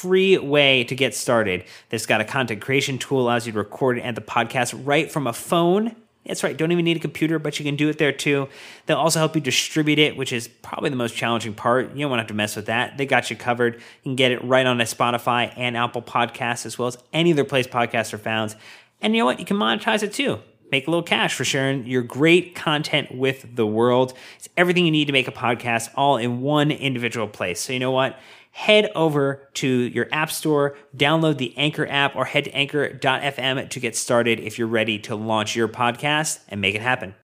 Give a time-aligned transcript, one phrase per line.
[0.00, 1.64] free way to get started.
[1.88, 5.26] This got a content creation tool, allows you to record and the podcast right from
[5.26, 5.96] a phone.
[6.24, 8.48] That's right, don't even need a computer, but you can do it there too.
[8.86, 11.94] They'll also help you distribute it, which is probably the most challenging part.
[11.94, 12.98] You don't want to have to mess with that.
[12.98, 13.74] They got you covered.
[13.76, 17.32] You can get it right on a Spotify and Apple Podcasts, as well as any
[17.32, 18.54] other place podcasts are found.
[19.00, 19.40] And you know what?
[19.40, 20.38] You can monetize it too.
[20.70, 24.12] Make a little cash for sharing your great content with the world.
[24.36, 27.60] It's everything you need to make a podcast all in one individual place.
[27.60, 28.18] So you know what?
[28.52, 33.80] Head over to your app store, download the Anchor app, or head to anchor.fm to
[33.80, 37.14] get started if you're ready to launch your podcast and make it happen.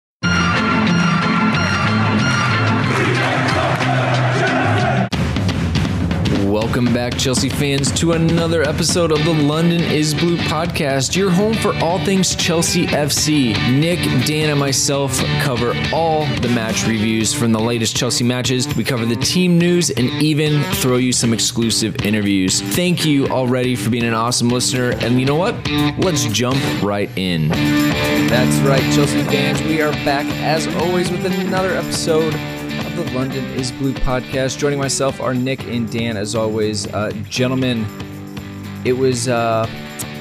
[6.54, 11.54] Welcome back, Chelsea fans, to another episode of the London is Blue podcast, your home
[11.54, 13.54] for all things Chelsea FC.
[13.76, 18.72] Nick, Dan, and myself cover all the match reviews from the latest Chelsea matches.
[18.76, 22.60] We cover the team news and even throw you some exclusive interviews.
[22.60, 24.90] Thank you already for being an awesome listener.
[25.00, 25.56] And you know what?
[25.98, 27.48] Let's jump right in.
[27.48, 29.60] That's right, Chelsea fans.
[29.62, 32.32] We are back as always with another episode
[32.94, 34.56] the London is Blue podcast.
[34.56, 36.86] Joining myself are Nick and Dan, as always.
[36.86, 37.84] Uh, gentlemen,
[38.84, 39.66] it was, uh,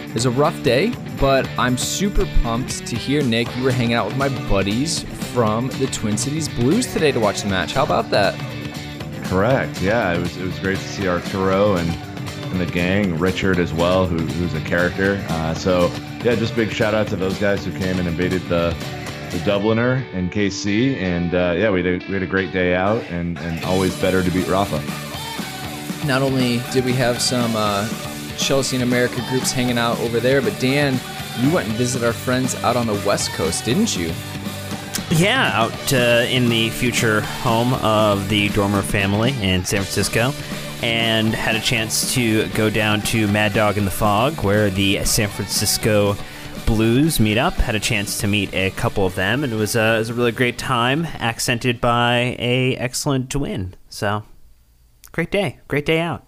[0.07, 3.93] it was a rough day, but I'm super pumped to hear, Nick, you were hanging
[3.93, 5.03] out with my buddies
[5.33, 7.73] from the Twin Cities Blues today to watch the match.
[7.73, 8.33] How about that?
[9.25, 9.79] Correct.
[9.81, 11.89] Yeah, it was it was great to see Arturo and
[12.51, 15.23] and the gang, Richard as well, who, who's a character.
[15.29, 15.91] Uh, so
[16.23, 18.75] yeah, just big shout out to those guys who came and invaded the
[19.33, 22.75] the Dubliner and KC, and uh, yeah, we had, a, we had a great day
[22.75, 24.79] out, and, and always better to beat Rafa.
[26.05, 27.87] Not only did we have some uh,
[28.37, 30.99] Chelsea and America groups hanging out over there, but Dan,
[31.39, 34.13] you went and visited our friends out on the West Coast, didn't you?
[35.09, 40.31] Yeah, out uh, in the future home of the Dormer family in San Francisco.
[40.81, 45.05] And had a chance to go down to Mad Dog in the Fog, where the
[45.05, 46.17] San Francisco
[46.65, 47.53] Blues meetup.
[47.53, 50.09] Had a chance to meet a couple of them, and it was a, it was
[50.09, 53.75] a really great time, accented by a excellent win.
[53.89, 54.23] So,
[55.11, 56.25] great day, great day out.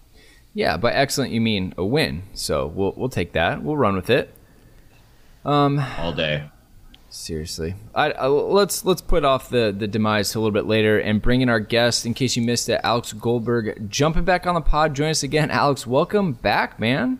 [0.56, 2.22] Yeah, by excellent you mean a win.
[2.32, 3.62] So we'll we'll take that.
[3.62, 4.32] We'll run with it.
[5.44, 6.50] Um, all day.
[7.10, 10.98] Seriously, I, I, let's let's put off the the demise to a little bit later
[10.98, 12.06] and bring in our guest.
[12.06, 14.94] In case you missed it, Alex Goldberg jumping back on the pod.
[14.94, 15.86] Join us again, Alex.
[15.86, 17.18] Welcome back, man.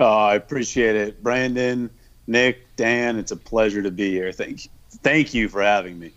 [0.00, 1.90] Oh, I appreciate it, Brandon.
[2.26, 4.32] Nick, Dan, it's a pleasure to be here.
[4.32, 4.70] Thank you.
[5.02, 6.12] Thank you for having me.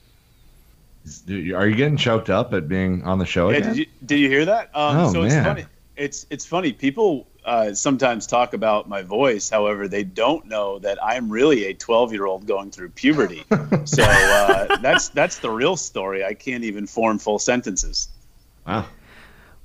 [1.54, 3.70] Are you getting choked up at being on the show yeah, again?
[3.70, 4.76] Did you, did you hear that?
[4.76, 5.28] Um, oh, so man.
[5.28, 5.66] it's funny.
[5.96, 6.74] It's it's funny.
[6.74, 9.50] People uh, sometimes talk about my voice.
[9.50, 13.46] However, they don't know that I'm really a 12 year old going through puberty.
[13.86, 16.26] so uh, that's that's the real story.
[16.26, 18.10] I can't even form full sentences.
[18.66, 18.88] Wow.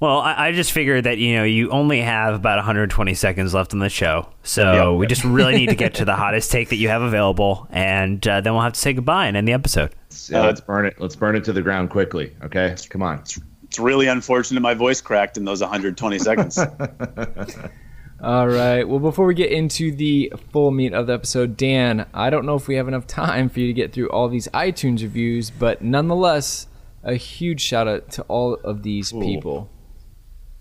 [0.00, 3.74] Well, I, I, just figured that you know you only have about 120 seconds left
[3.74, 4.98] on the show, so yep.
[4.98, 8.26] we just really need to get to the hottest take that you have available, and
[8.26, 9.94] uh, then we'll have to say goodbye and end the episode.
[10.30, 10.98] Yeah, let's burn it.
[10.98, 12.34] Let's burn it to the ground quickly.
[12.42, 13.18] Okay, come on.
[13.18, 16.58] It's really unfortunate my voice cracked in those 120 seconds.
[18.22, 18.88] All right.
[18.88, 22.54] Well, before we get into the full meat of the episode, Dan, I don't know
[22.54, 25.82] if we have enough time for you to get through all these iTunes reviews, but
[25.82, 26.66] nonetheless,
[27.02, 29.20] a huge shout out to all of these Ooh.
[29.20, 29.70] people.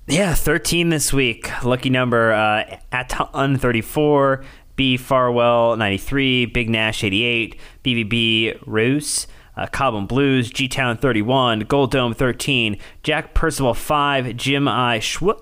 [0.09, 1.51] Yeah, 13 this week.
[1.63, 4.43] Lucky number uh, Aton 34,
[4.75, 11.91] B Farwell 93, Big Nash 88, BVB Roos, uh, Cobham Blues, G Town 31, Gold
[11.91, 15.39] Dome 13, Jack Percival 5, Jim I Schw,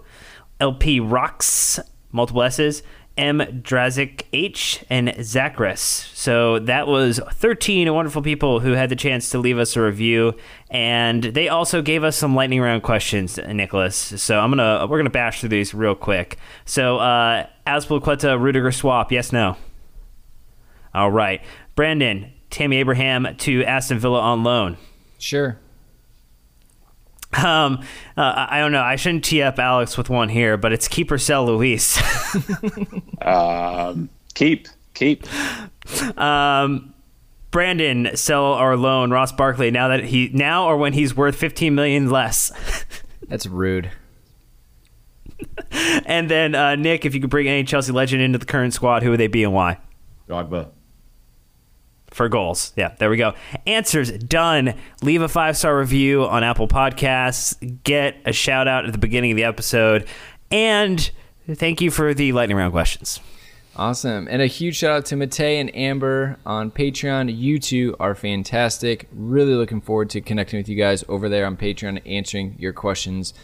[0.60, 1.80] LP Rocks,
[2.12, 2.84] multiple S's,
[3.18, 3.40] M.
[3.40, 4.84] Drazik H.
[4.90, 5.78] and Zachris.
[6.16, 10.36] So that was 13 wonderful people who had the chance to leave us a review,
[10.70, 13.96] and they also gave us some lightning round questions, Nicholas.
[13.96, 16.38] So I'm gonna we're gonna bash through these real quick.
[16.66, 19.58] So uh, Azpilicueta, Rudiger swap, yes, no.
[20.94, 21.42] All right,
[21.76, 24.78] Brandon, Tammy Abraham to Aston Villa on loan.
[25.20, 25.60] Sure.
[27.38, 27.84] Um,
[28.16, 28.82] uh, I don't know.
[28.82, 32.02] I shouldn't tee up Alex with one here, but it's keep or sell Luis.
[33.22, 35.26] um, keep, keep.
[36.18, 36.94] Um,
[37.52, 41.74] Brandon, sell or loan Ross Barkley now that he now or when he's worth 15
[41.76, 42.52] million less.
[43.28, 43.92] That's rude.
[46.06, 49.04] and then uh, Nick, if you could bring any Chelsea legend into the current squad,
[49.04, 49.80] who would they be and why?
[50.28, 50.70] Drogba.
[52.18, 52.74] For goals.
[52.76, 53.36] Yeah, there we go.
[53.68, 54.74] Answers done.
[55.04, 57.84] Leave a five star review on Apple Podcasts.
[57.84, 60.08] Get a shout out at the beginning of the episode.
[60.50, 61.12] And
[61.48, 63.20] thank you for the lightning round questions.
[63.76, 64.28] Awesome.
[64.32, 67.38] And a huge shout out to Matei and Amber on Patreon.
[67.38, 69.08] You two are fantastic.
[69.12, 73.36] Really looking forward to connecting with you guys over there on Patreon, answering your questions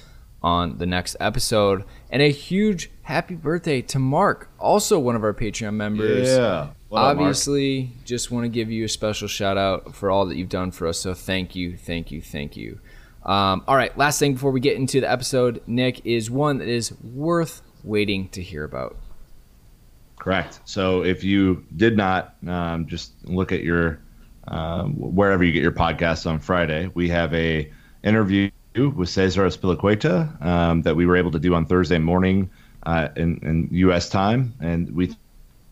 [0.42, 1.84] on the next episode.
[2.10, 6.30] And a huge happy birthday to Mark, also one of our Patreon members.
[6.30, 6.70] Yeah.
[6.94, 7.22] What up, Mark?
[7.22, 10.69] Obviously, just want to give you a special shout out for all that you've done
[10.69, 11.00] for us.
[11.00, 12.80] So thank you, thank you, thank you.
[13.25, 16.68] Um, all right, last thing before we get into the episode, Nick, is one that
[16.68, 18.95] is worth waiting to hear about.
[20.19, 20.60] Correct.
[20.66, 24.00] So if you did not um, just look at your
[24.48, 27.72] um, wherever you get your podcasts on Friday, we have a
[28.04, 32.51] interview with Cesar Azpilicueta um, that we were able to do on Thursday morning
[32.84, 34.10] uh, in, in U.S.
[34.10, 35.16] time, and we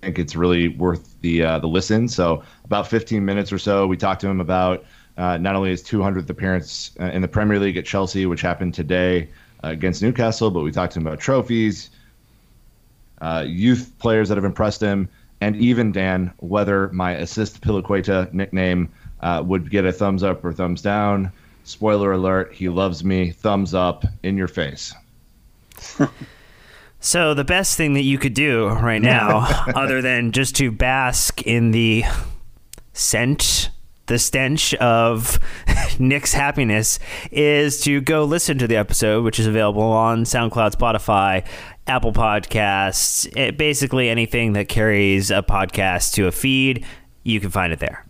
[0.01, 2.07] think it's really worth the uh, the listen.
[2.07, 4.83] So about 15 minutes or so, we talked to him about
[5.17, 8.73] uh, not only his 200th appearance uh, in the Premier League at Chelsea, which happened
[8.73, 9.29] today
[9.63, 11.91] against Newcastle, but we talked to him about trophies,
[13.21, 15.07] uh, youth players that have impressed him,
[15.39, 18.89] and even Dan whether my assist Piliqueta nickname
[19.21, 21.31] uh, would get a thumbs up or thumbs down.
[21.63, 23.31] Spoiler alert: he loves me.
[23.31, 24.93] Thumbs up in your face.
[27.03, 29.39] So the best thing that you could do right now,
[29.75, 32.03] other than just to bask in the
[32.93, 33.71] scent,
[34.05, 35.39] the stench of
[35.99, 36.99] Nick's happiness,
[37.31, 41.43] is to go listen to the episode, which is available on SoundCloud, Spotify,
[41.87, 46.85] Apple Podcasts, it, basically anything that carries a podcast to a feed.
[47.23, 48.05] You can find it there.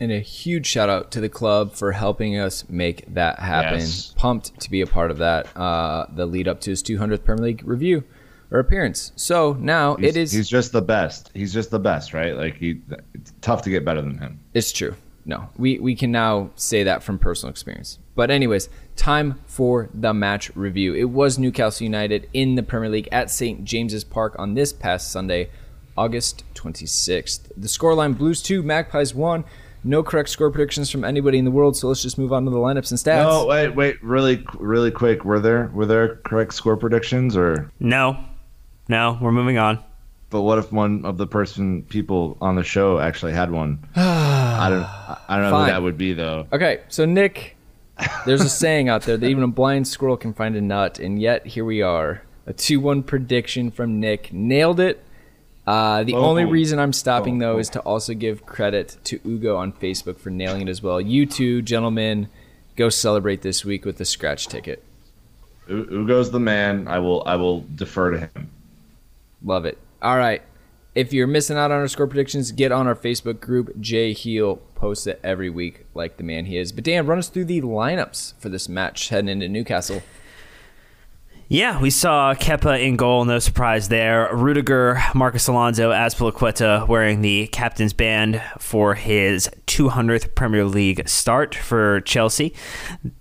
[0.00, 3.80] And a huge shout out to the club for helping us make that happen.
[3.80, 4.14] Yes.
[4.16, 5.54] Pumped to be a part of that.
[5.54, 8.04] Uh, the lead up to his 200th Premier League review
[8.52, 9.12] or appearance.
[9.16, 10.32] So now He's, it is.
[10.32, 11.30] He's just the best.
[11.34, 12.36] He's just the best, right?
[12.36, 12.80] Like he,
[13.14, 14.38] it's tough to get better than him.
[14.54, 14.94] It's true.
[15.24, 17.98] No, we, we can now say that from personal experience.
[18.14, 20.94] But, anyways, time for the match review.
[20.94, 23.64] It was Newcastle United in the Premier League at St.
[23.64, 25.50] James's Park on this past Sunday,
[25.96, 27.52] August 26th.
[27.56, 29.44] The scoreline Blues 2, Magpies 1.
[29.84, 32.50] No correct score predictions from anybody in the world, so let's just move on to
[32.50, 33.24] the lineups and stats.
[33.24, 35.24] No, wait, wait, really, really quick.
[35.24, 37.72] Were there were there correct score predictions or?
[37.80, 38.16] No,
[38.92, 39.78] no, we're moving on.
[40.30, 43.78] But what if one of the person people on the show actually had one?
[43.96, 44.84] I don't.
[45.28, 45.66] I don't know Fine.
[45.68, 46.46] who that would be though.
[46.52, 47.56] Okay, so Nick,
[48.26, 51.20] there's a saying out there that even a blind squirrel can find a nut, and
[51.20, 52.22] yet here we are.
[52.46, 54.32] A 2 1 prediction from Nick.
[54.32, 55.02] Nailed it.
[55.66, 56.24] Uh, the Oh.
[56.24, 57.60] only reason I'm stopping, Oh, though, oh.
[57.60, 61.00] is to also give credit to Ugo on Facebook for nailing it as well.
[61.00, 62.28] You two, gentlemen,
[62.76, 64.82] go celebrate this week with a scratch ticket.
[65.68, 66.88] U- Ugo's the man.
[66.88, 67.22] I will.
[67.26, 68.50] I will defer to him.
[69.44, 69.78] Love it.
[70.00, 70.42] All right.
[70.94, 73.80] If you're missing out on our score predictions, get on our Facebook group.
[73.80, 76.70] Jay Heel posts it every week like the man he is.
[76.70, 80.02] But Dan, run us through the lineups for this match heading into Newcastle.
[81.48, 84.34] Yeah, we saw Kepa in goal, no surprise there.
[84.34, 92.00] Rudiger, Marcus Alonso, Azpilicueta wearing the captain's band for his 200th Premier League start for
[92.02, 92.54] Chelsea.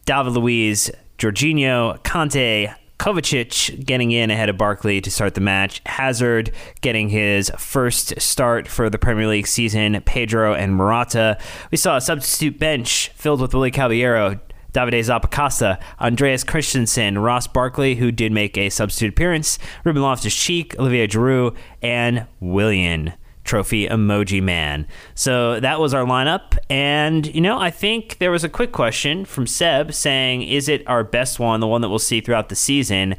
[0.06, 5.82] David Luiz, Jorginho, Kanté, Kovacic getting in ahead of Barkley to start the match.
[5.88, 10.00] Hazard getting his first start for the Premier League season.
[10.06, 11.40] Pedro and Morata.
[11.72, 14.40] We saw a substitute bench filled with Willy Caballero,
[14.72, 21.08] Davide Zappacosta, Andreas Christensen, Ross Barkley, who did make a substitute appearance, Ruben Loftus-Cheek, Olivier
[21.08, 23.14] Giroud, and Willian.
[23.52, 24.88] Trophy Emoji Man.
[25.14, 26.58] So that was our lineup.
[26.70, 30.88] And, you know, I think there was a quick question from Seb saying, is it
[30.88, 33.18] our best one, the one that we'll see throughout the season?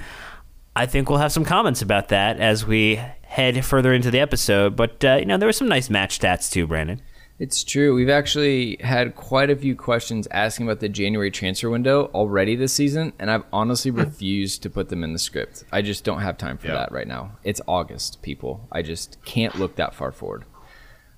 [0.74, 4.74] I think we'll have some comments about that as we head further into the episode.
[4.74, 7.02] But uh, you know, there were some nice match stats too, Brandon.
[7.38, 7.94] It's true.
[7.94, 12.72] We've actually had quite a few questions asking about the January transfer window already this
[12.72, 15.64] season, and I've honestly refused to put them in the script.
[15.72, 16.76] I just don't have time for yep.
[16.76, 17.32] that right now.
[17.42, 18.68] It's August, people.
[18.70, 20.44] I just can't look that far forward.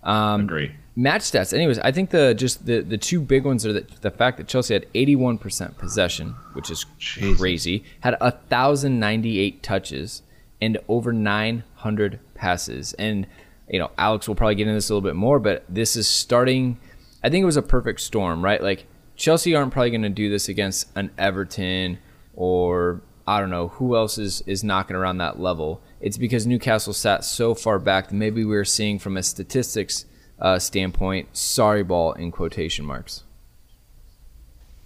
[0.02, 0.74] Um, Agree.
[0.96, 1.52] Match stats.
[1.52, 4.46] Anyways, I think the just the, the two big ones are the, the fact that
[4.46, 7.36] Chelsea had 81% possession, which is Jeez.
[7.36, 10.22] crazy, had 1,098 touches
[10.60, 12.92] and over 900 passes.
[12.94, 13.26] And,
[13.68, 16.06] you know, Alex will probably get into this a little bit more, but this is
[16.08, 16.78] starting.
[17.22, 18.62] I think it was a perfect storm, right?
[18.62, 21.98] Like, Chelsea aren't probably going to do this against an Everton
[22.34, 25.80] or I don't know who else is is knocking around that level.
[26.00, 30.04] It's because Newcastle sat so far back that maybe we are seeing from a statistics
[30.38, 33.22] uh, standpoint, Sarri ball in quotation marks.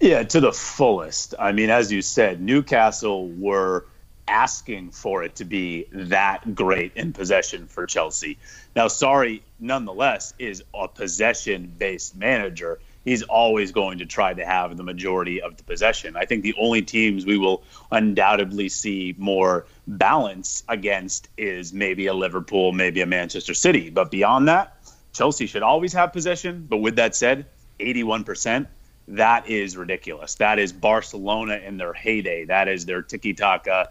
[0.00, 1.35] Yeah, to the fullest.
[1.38, 3.87] I mean, as you said, Newcastle were
[4.28, 8.38] asking for it to be that great in possession for Chelsea.
[8.76, 12.78] Now, Sarri, nonetheless, is a possession based manager.
[13.04, 16.14] He's always going to try to have the majority of the possession.
[16.16, 22.14] I think the only teams we will undoubtedly see more balance against is maybe a
[22.14, 23.88] Liverpool, maybe a Manchester City.
[23.88, 24.76] But beyond that,
[25.14, 26.66] Chelsea should always have possession.
[26.68, 27.47] But with that said,
[27.80, 28.66] 81%,
[29.08, 30.35] that is ridiculous.
[30.35, 32.44] That is Barcelona in their heyday.
[32.44, 33.88] That is their tiki taka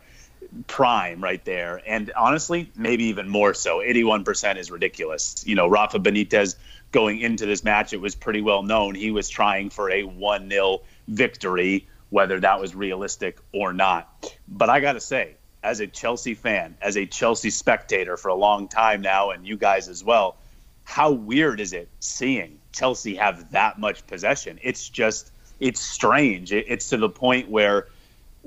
[0.67, 1.81] prime right there.
[1.85, 3.79] And honestly, maybe even more so.
[3.79, 5.43] 81% is ridiculous.
[5.45, 6.55] You know, Rafa Benitez
[6.91, 10.49] going into this match, it was pretty well known he was trying for a 1
[10.49, 14.31] 0 victory, whether that was realistic or not.
[14.47, 18.35] But I got to say, as a Chelsea fan, as a Chelsea spectator for a
[18.35, 20.37] long time now, and you guys as well,
[20.83, 24.59] how weird is it seeing Chelsea have that much possession?
[24.61, 26.53] It's just, it's strange.
[26.53, 27.87] It's to the point where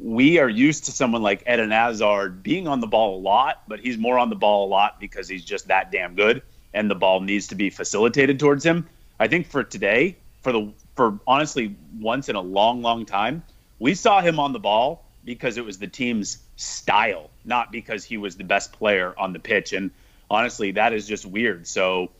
[0.02, 3.80] we are used to someone like Eden Hazard being on the ball a lot, but
[3.80, 6.42] he's more on the ball a lot because he's just that damn good,
[6.72, 8.88] and the ball needs to be facilitated towards him.
[9.18, 13.42] I think for today, for the for honestly once in a long, long time,
[13.78, 18.16] we saw him on the ball because it was the team's style, not because he
[18.16, 19.74] was the best player on the pitch.
[19.74, 19.90] And
[20.30, 21.66] honestly, that is just weird.
[21.66, 22.10] So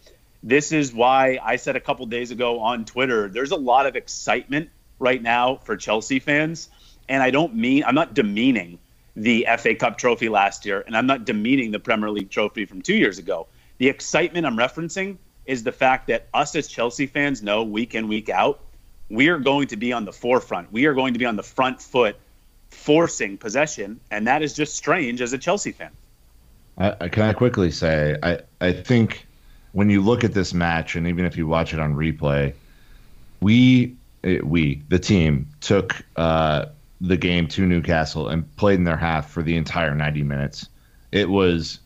[0.43, 3.97] this is why I said a couple days ago on Twitter there's a lot of
[3.97, 6.69] excitement right now for Chelsea fans.
[7.11, 8.79] And I don't mean, I'm not demeaning
[9.17, 12.81] the FA Cup trophy last year, and I'm not demeaning the Premier League trophy from
[12.81, 13.49] two years ago.
[13.79, 18.07] The excitement I'm referencing is the fact that us as Chelsea fans know week in,
[18.07, 18.61] week out,
[19.09, 20.73] we are going to be on the forefront.
[20.73, 22.17] We are going to be on the front foot
[22.69, 23.99] forcing possession.
[24.13, 25.91] And that is just strange as a Chelsea fan.
[26.79, 29.27] I, can I quickly say, I, I think
[29.73, 32.55] when you look at this match, and even if you watch it on replay,
[33.41, 36.67] we it, we the team took uh,
[37.01, 40.69] the game to Newcastle and played in their half for the entire 90 minutes.
[41.13, 41.81] It was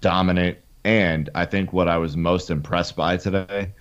[0.00, 3.72] dominant, and I think what I was most impressed by today,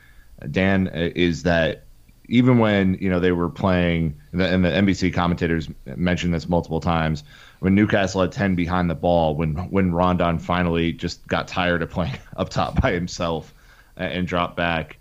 [0.49, 1.83] Dan, is that
[2.29, 7.23] even when you know they were playing, and the NBC commentators mentioned this multiple times,
[7.59, 11.89] when Newcastle had 10 behind the ball, when when Rondon finally just got tired of
[11.89, 13.53] playing up top by himself
[13.97, 14.97] and dropped back,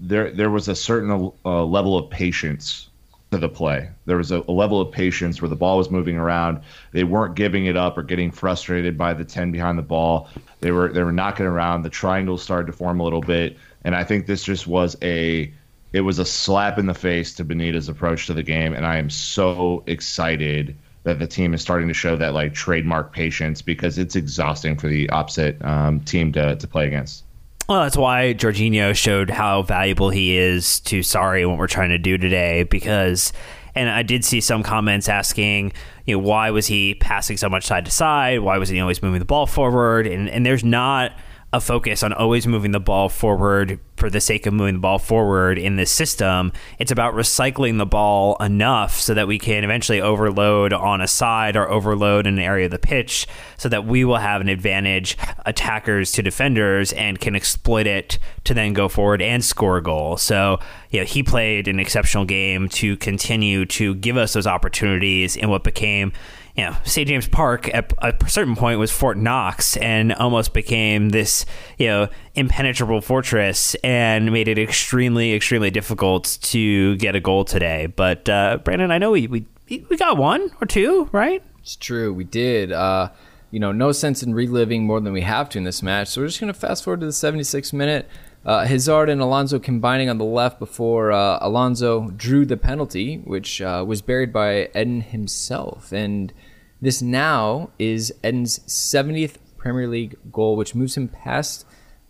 [0.00, 2.88] there there was a certain uh, level of patience
[3.32, 3.88] to the play.
[4.06, 6.60] There was a, a, level of patience where the ball was moving around.
[6.92, 10.28] They weren't giving it up or getting frustrated by the 10 behind the ball.
[10.60, 11.82] They were they were knocking around.
[11.82, 15.52] The triangles started to form a little bit, and I think this just was a
[15.92, 18.98] it was a slap in the face to Benitez's approach to the game, and I
[18.98, 23.98] am so excited that the team is starting to show that like trademark patience because
[23.98, 27.24] it's exhausting for the opposite um, team to, to play against.
[27.72, 31.96] Well, that's why Jorginho showed how valuable he is to Sarri what we're trying to
[31.96, 33.32] do today because
[33.74, 35.72] and I did see some comments asking,
[36.04, 38.40] you know, why was he passing so much side to side?
[38.40, 40.06] Why was he always moving the ball forward?
[40.06, 41.12] And and there's not
[41.52, 44.98] a focus on always moving the ball forward for the sake of moving the ball
[44.98, 46.50] forward in this system.
[46.78, 51.54] It's about recycling the ball enough so that we can eventually overload on a side
[51.54, 53.26] or overload in an area of the pitch
[53.58, 58.54] so that we will have an advantage attackers to defenders and can exploit it to
[58.54, 60.16] then go forward and score a goal.
[60.16, 60.58] So,
[60.90, 65.50] you know, he played an exceptional game to continue to give us those opportunities in
[65.50, 66.12] what became
[66.56, 67.08] you know, St.
[67.08, 71.46] James Park at a certain point was Fort Knox and almost became this,
[71.78, 77.86] you know, impenetrable fortress and made it extremely, extremely difficult to get a goal today.
[77.86, 81.42] But uh, Brandon, I know we, we we got one or two, right?
[81.60, 82.72] It's true, we did.
[82.72, 83.10] Uh,
[83.50, 86.08] you know, no sense in reliving more than we have to in this match.
[86.08, 88.08] So we're just going to fast forward to the 76th minute.
[88.44, 93.62] Uh, Hazard and Alonso combining on the left before uh, Alonso drew the penalty, which
[93.62, 95.92] uh, was buried by Eden himself.
[95.92, 96.32] And
[96.80, 101.64] This now is Eden's 70th Premier League goal, which moves him past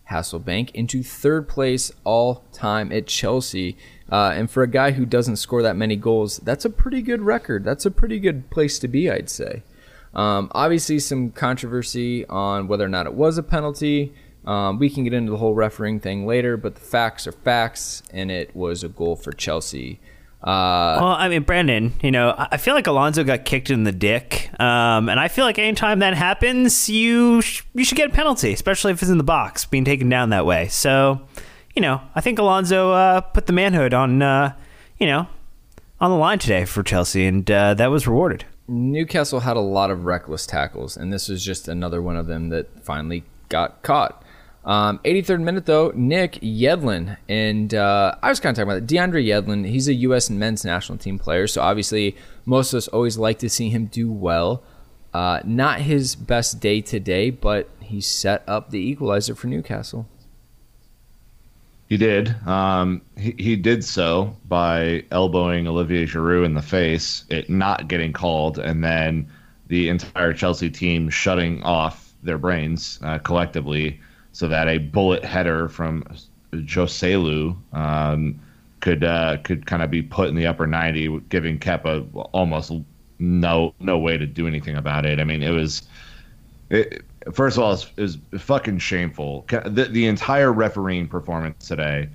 [0.09, 3.77] Hasselbaink into third place all time at Chelsea.
[4.11, 7.21] Uh, and for a guy who doesn't score that many goals, that's a pretty good
[7.21, 7.63] record.
[7.63, 9.61] That's a pretty good place to be, I'd say.
[10.13, 14.13] Um, obviously, some controversy on whether or not it was a penalty.
[14.45, 18.03] Um, we can get into the whole refereeing thing later, but the facts are facts,
[18.11, 19.99] and it was a goal for Chelsea.
[20.41, 23.93] Uh, well, I mean, Brandon, you know, I feel like Alonso got kicked in the
[23.93, 28.13] dick, um, and I feel like anytime that happens, you sh- you should get a
[28.13, 30.67] penalty, especially if it's in the box, being taken down that way.
[30.67, 31.21] So,
[31.73, 34.53] you know, I think Alonso uh, put the manhood on, uh,
[34.99, 35.27] you know,
[36.01, 38.43] on the line today for Chelsea, and uh, that was rewarded.
[38.67, 42.49] Newcastle had a lot of reckless tackles, and this was just another one of them
[42.49, 44.22] that finally got caught.
[44.65, 48.95] Um, 83rd minute though, Nick Yedlin, and uh, I was kind of talking about it.
[48.95, 49.67] DeAndre Yedlin.
[49.67, 50.29] He's a U.S.
[50.29, 52.15] men's national team player, so obviously
[52.45, 54.63] most of us always like to see him do well.
[55.13, 60.07] Uh, not his best day today, but he set up the equalizer for Newcastle.
[61.87, 62.33] He did.
[62.47, 68.13] Um, he, he did so by elbowing Olivier Giroud in the face, it not getting
[68.13, 69.29] called, and then
[69.67, 73.99] the entire Chelsea team shutting off their brains uh, collectively
[74.33, 76.03] so that a bullet header from
[76.51, 78.39] Joselu um,
[78.81, 82.73] could uh, could kind of be put in the upper 90, giving Kepa almost
[83.19, 85.19] no no way to do anything about it.
[85.19, 85.83] I mean, it was.
[86.69, 89.45] It, first of all, it was fucking shameful.
[89.47, 92.09] The, the entire refereeing performance today,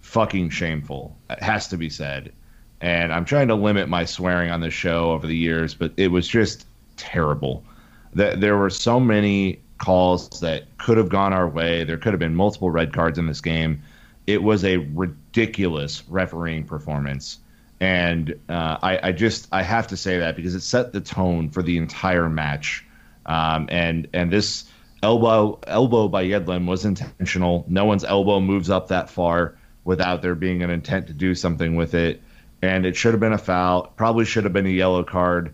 [0.00, 1.16] fucking shameful.
[1.28, 2.32] It has to be said.
[2.80, 6.08] And I'm trying to limit my swearing on this show over the years, but it
[6.08, 6.66] was just
[6.96, 7.64] terrible.
[8.12, 11.84] That there were so many calls that could have gone our way.
[11.84, 13.82] There could have been multiple red cards in this game.
[14.26, 17.38] It was a ridiculous refereeing performance.
[17.80, 21.50] And uh, I, I, just I have to say that because it set the tone
[21.50, 22.86] for the entire match.
[23.26, 24.64] Um, and and this
[25.02, 27.66] elbow elbow by Yedlin was intentional.
[27.68, 31.76] No one's elbow moves up that far without there being an intent to do something
[31.76, 32.22] with it.
[32.62, 33.92] And it should have been a foul.
[33.96, 35.52] Probably should have been a yellow card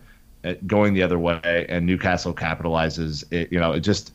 [0.65, 3.25] going the other way, and Newcastle capitalizes.
[3.31, 4.13] It, you know, it just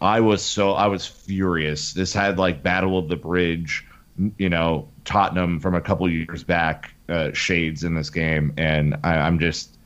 [0.00, 1.92] I was so I was furious.
[1.92, 3.86] This had like Battle of the Bridge,
[4.36, 9.18] you know, Tottenham from a couple years back uh, shades in this game, and I,
[9.18, 9.76] I'm just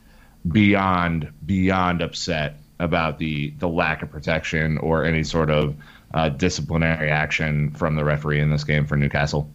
[0.50, 5.74] beyond beyond upset about the the lack of protection or any sort of
[6.14, 9.48] uh, disciplinary action from the referee in this game for Newcastle.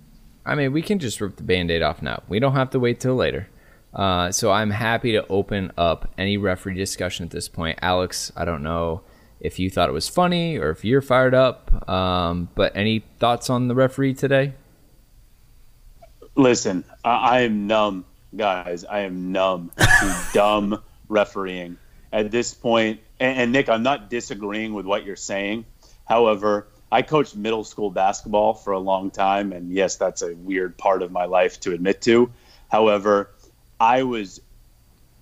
[0.46, 2.24] I mean, we can just rip the band-aid off now.
[2.30, 3.50] We don't have to wait till later.
[3.94, 7.80] Uh, so I'm happy to open up any referee discussion at this point.
[7.82, 9.02] Alex, I don't know
[9.40, 13.50] if you thought it was funny or if you're fired up, um, but any thoughts
[13.50, 14.54] on the referee today?
[16.36, 18.86] Listen, I, I am numb, guys.
[18.86, 21.78] I am numb to dumb refereeing
[22.12, 23.00] at this point.
[23.20, 25.66] And, and Nick, I'm not disagreeing with what you're saying.
[26.06, 30.78] However, I coached middle school basketball for a long time, and yes, that's a weird
[30.78, 32.32] part of my life to admit to.
[32.70, 33.32] However,
[33.80, 34.40] I was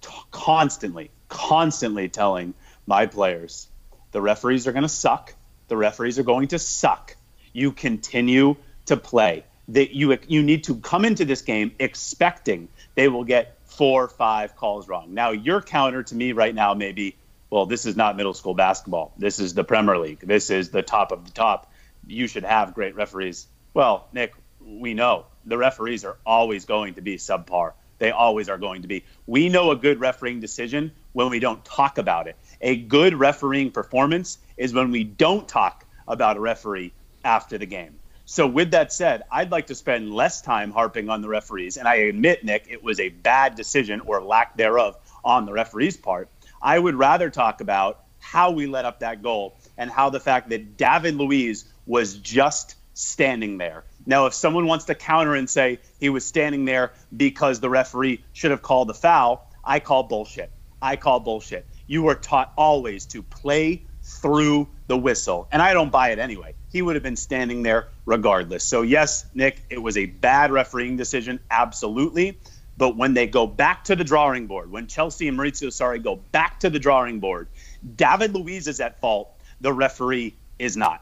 [0.01, 2.53] t- constantly, constantly telling
[2.85, 3.67] my players,
[4.15, 5.33] the referees are going to suck.
[5.67, 7.17] The referees are going to suck.
[7.51, 9.43] You continue to play.
[9.67, 14.07] That you you need to come into this game expecting they will get four or
[14.07, 15.13] five calls wrong.
[15.13, 17.17] Now your counter to me right now may be,
[17.49, 19.11] well, this is not middle school basketball.
[19.17, 20.21] This is the Premier League.
[20.21, 21.69] This is the top of the top.
[22.07, 23.47] You should have great referees.
[23.73, 24.33] Well, Nick,
[24.65, 27.73] we know the referees are always going to be subpar.
[27.97, 29.03] They always are going to be.
[29.27, 32.37] We know a good refereeing decision when we don't talk about it.
[32.65, 36.91] A good refereeing performance is when we don't talk about a referee
[37.23, 37.95] after the game.
[38.25, 41.77] So, with that said, I'd like to spend less time harping on the referees.
[41.77, 45.95] And I admit, Nick, it was a bad decision or lack thereof on the referee's
[45.95, 46.27] part.
[46.61, 50.49] I would rather talk about how we let up that goal and how the fact
[50.49, 55.79] that David Luiz was just standing there now, if someone wants to counter and say
[55.99, 60.51] he was standing there because the referee should have called the foul, I call bullshit.
[60.81, 61.65] I call bullshit.
[61.87, 66.53] You are taught always to play through the whistle, and I don't buy it anyway.
[66.71, 68.63] He would have been standing there regardless.
[68.63, 72.37] So, yes, Nick, it was a bad refereeing decision, absolutely.
[72.77, 76.17] But when they go back to the drawing board, when Chelsea and Maurizio Sarri go
[76.31, 77.47] back to the drawing board,
[77.95, 79.31] David Luiz is at fault.
[79.61, 81.01] The referee is not.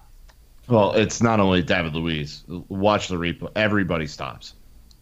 [0.68, 2.44] Well, it's not only David Luiz.
[2.48, 3.52] Watch the replay.
[3.56, 4.54] Everybody stops.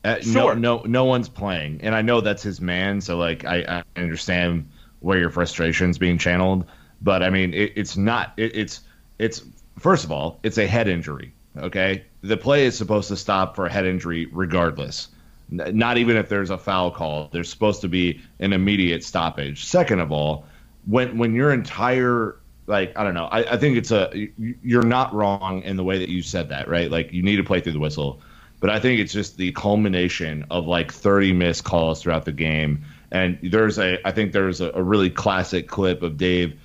[0.04, 0.56] Uh, sure.
[0.56, 3.02] No, no, no one's playing, and I know that's his man.
[3.02, 4.70] So, like, I, I understand
[5.01, 6.65] where your frustration's being channeled,
[7.01, 8.33] but I mean, it, it's not.
[8.37, 8.81] It, it's
[9.19, 9.43] it's
[9.77, 11.33] first of all, it's a head injury.
[11.57, 15.09] Okay, the play is supposed to stop for a head injury regardless.
[15.49, 19.65] Not even if there's a foul call, there's supposed to be an immediate stoppage.
[19.65, 20.45] Second of all,
[20.85, 22.37] when when your entire
[22.67, 25.99] like I don't know, I, I think it's a you're not wrong in the way
[25.99, 26.89] that you said that, right?
[26.89, 28.21] Like you need to play through the whistle,
[28.61, 32.85] but I think it's just the culmination of like 30 missed calls throughout the game.
[33.12, 36.60] And there's a I think there's a, a really classic clip of Dave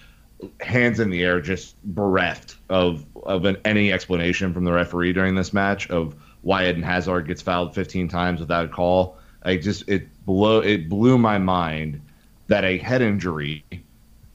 [0.60, 5.34] hands in the air, just bereft of of an, any explanation from the referee during
[5.34, 9.18] this match of why Eden Hazard gets fouled 15 times without a call.
[9.42, 12.00] I just it blew it blew my mind
[12.48, 13.64] that a head injury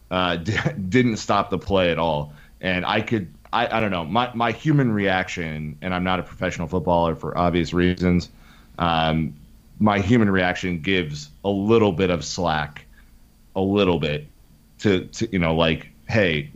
[0.10, 0.54] uh, d-
[0.90, 2.34] didn't stop the play at all.
[2.60, 6.24] And I could I, I don't know my my human reaction, and I'm not a
[6.24, 8.30] professional footballer for obvious reasons.
[8.78, 9.36] Um,
[9.82, 12.86] my human reaction gives a little bit of slack,
[13.56, 14.28] a little bit
[14.80, 16.52] to, to you know like hey,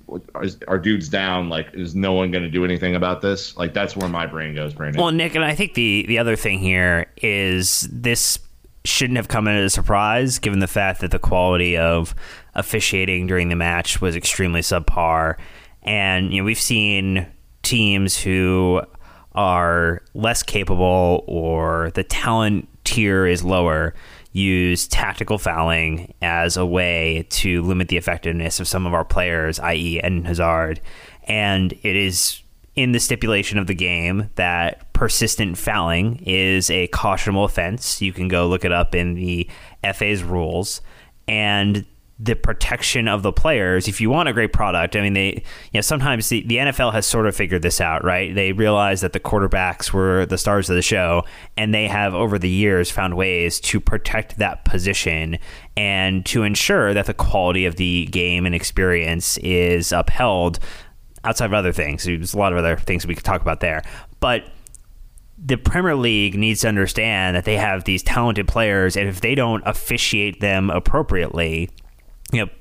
[0.68, 1.48] our dude's down.
[1.48, 3.56] Like, is no one going to do anything about this?
[3.56, 5.02] Like, that's where my brain goes, Brandon.
[5.02, 8.38] Well, Nick, and I think the the other thing here is this
[8.84, 12.14] shouldn't have come as a surprise, given the fact that the quality of
[12.54, 15.38] officiating during the match was extremely subpar,
[15.82, 17.26] and you know we've seen
[17.64, 18.82] teams who
[19.34, 23.94] are less capable or the talent tier is lower
[24.36, 29.62] use tactical fouling as a way to limit the effectiveness of some of our players,
[29.62, 30.82] i.e., Eden Hazard.
[31.24, 32.42] And it is
[32.76, 38.02] in the stipulation of the game that persistent fouling is a cautionable offense.
[38.02, 39.50] You can go look it up in the
[39.94, 40.82] FA's rules.
[41.30, 41.86] And
[42.18, 43.90] the protection of the players.
[43.90, 46.94] If you want a great product, I mean, they, you know, sometimes the, the NFL
[46.94, 48.34] has sort of figured this out, right?
[48.34, 51.26] They realize that the quarterbacks were the stars of the show,
[51.58, 55.38] and they have over the years found ways to protect that position
[55.76, 60.60] and to ensure that the quality of the game and experience is upheld
[61.26, 62.06] outside of other things.
[62.06, 63.84] There's a lot of other things we could talk about there.
[64.22, 64.46] But
[65.38, 69.36] the Premier League needs to understand that they have these talented players, and if they
[69.36, 71.70] don't officiate them appropriately,
[72.32, 72.52] you know,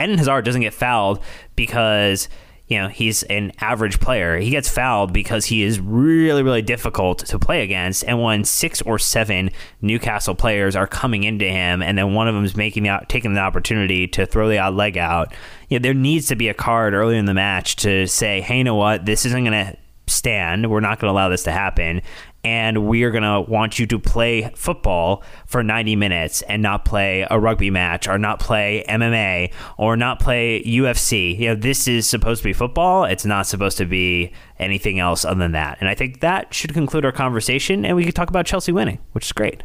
[0.00, 1.22] Eden Hazard doesn't get fouled
[1.54, 2.28] because
[2.68, 4.38] you know he's an average player.
[4.38, 8.04] He gets fouled because he is really really difficult to play against.
[8.04, 12.34] And when six or seven Newcastle players are coming into him, and then one of
[12.34, 15.32] them is making the taking the opportunity to throw the odd leg out,
[15.68, 18.58] you know, there needs to be a card early in the match to say, hey,
[18.58, 20.70] you know what, this isn't going to stand.
[20.70, 22.02] We're not going to allow this to happen
[22.44, 26.84] and we are going to want you to play football for 90 minutes and not
[26.84, 31.38] play a rugby match or not play MMA or not play UFC.
[31.38, 33.04] You know, this is supposed to be football.
[33.04, 35.78] It's not supposed to be anything else other than that.
[35.80, 38.98] And I think that should conclude our conversation and we can talk about Chelsea winning,
[39.12, 39.62] which is great.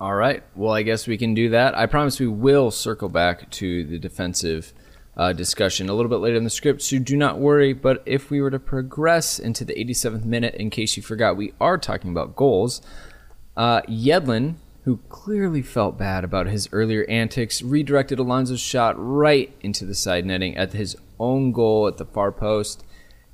[0.00, 0.42] All right.
[0.54, 1.76] Well, I guess we can do that.
[1.76, 4.72] I promise we will circle back to the defensive
[5.16, 7.72] uh, discussion a little bit later in the script, so do not worry.
[7.72, 11.52] But if we were to progress into the 87th minute, in case you forgot, we
[11.60, 12.82] are talking about goals.
[13.56, 19.84] Uh, Yedlin, who clearly felt bad about his earlier antics, redirected Alonso's shot right into
[19.84, 22.84] the side netting at his own goal at the far post.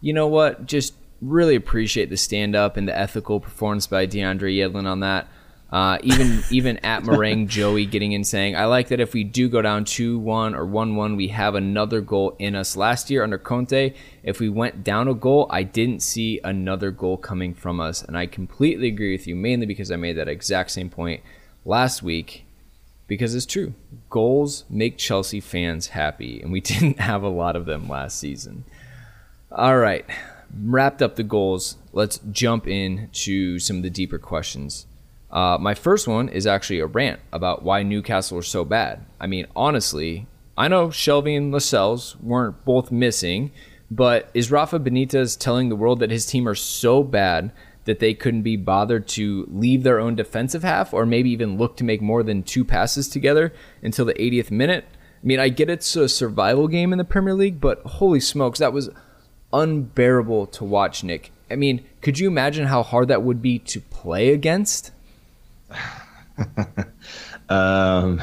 [0.01, 0.67] You know what?
[0.67, 5.29] Just really appreciate the stand up and the ethical performance by DeAndre Yedlin on that.
[5.73, 9.49] Uh, even even at Meringue, Joey getting in saying, I like that if we do
[9.49, 12.77] go down 2 1 or 1 1, we have another goal in us.
[12.77, 17.17] Last year under Conte, if we went down a goal, I didn't see another goal
[17.17, 18.03] coming from us.
[18.03, 21.23] And I completely agree with you, mainly because I made that exact same point
[21.65, 22.47] last week.
[23.07, 23.75] Because it's true.
[24.09, 28.65] Goals make Chelsea fans happy, and we didn't have a lot of them last season.
[29.53, 30.05] All right,
[30.65, 31.77] wrapped up the goals.
[31.93, 34.87] Let's jump in to some of the deeper questions.
[35.31, 39.05] Uh, my first one is actually a rant about why Newcastle are so bad.
[39.21, 43.53] I mean, honestly, I know Shelvey and Lascelles weren't both missing,
[43.91, 47.53] but is Rafa Benitez telling the world that his team are so bad
[47.85, 51.77] that they couldn't be bothered to leave their own defensive half or maybe even look
[51.77, 54.85] to make more than two passes together until the 80th minute?
[55.23, 58.59] I mean, I get it's a survival game in the Premier League, but holy smokes,
[58.59, 58.91] that was
[59.53, 61.33] unbearable to watch, Nick.
[61.51, 64.93] I mean, could you imagine how hard that would be to play against?
[67.49, 68.23] um,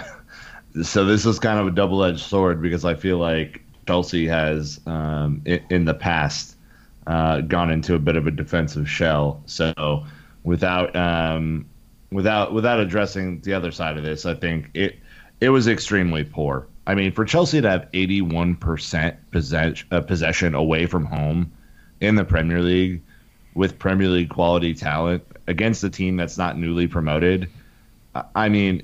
[0.84, 5.42] so this is kind of a double-edged sword because I feel like Chelsea has, um,
[5.46, 6.56] in, in, the past,
[7.08, 9.42] uh, gone into a bit of a defensive shell.
[9.46, 10.06] So
[10.44, 11.66] without um,
[12.12, 14.98] without without addressing the other side of this, I think it
[15.40, 16.68] it was extremely poor.
[16.86, 21.52] I mean, for Chelsea to have 81% possession, uh, possession away from home
[22.00, 23.02] in the Premier League
[23.54, 27.50] with Premier League quality talent against a team that's not newly promoted.
[28.36, 28.84] I mean,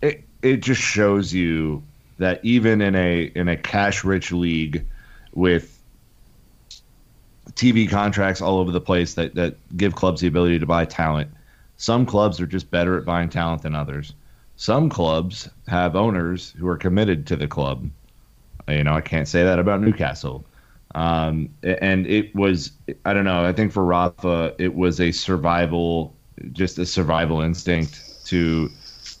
[0.00, 1.82] it it just shows you
[2.18, 4.86] that even in a in a cash rich league
[5.34, 5.78] with
[7.52, 11.30] TV contracts all over the place that, that give clubs the ability to buy talent,
[11.76, 14.14] some clubs are just better at buying talent than others.
[14.56, 17.90] some clubs have owners who are committed to the club.
[18.68, 20.44] You know, I can't say that about Newcastle.
[20.94, 22.72] Um, and it was,
[23.04, 26.16] I don't know, I think for Rafa, it was a survival,
[26.52, 28.70] just a survival instinct to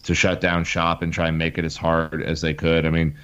[0.04, 2.84] to shut down shop and try and make it as hard as they could.
[2.84, 3.16] I mean,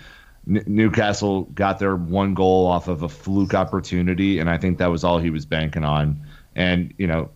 [0.47, 5.05] Newcastle got their one goal off of a fluke opportunity, and I think that was
[5.05, 6.23] all he was banking on.
[6.55, 7.31] And you know,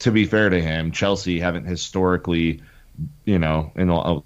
[0.00, 2.62] to be fair to him, Chelsea haven't historically,
[3.24, 4.22] you know, in the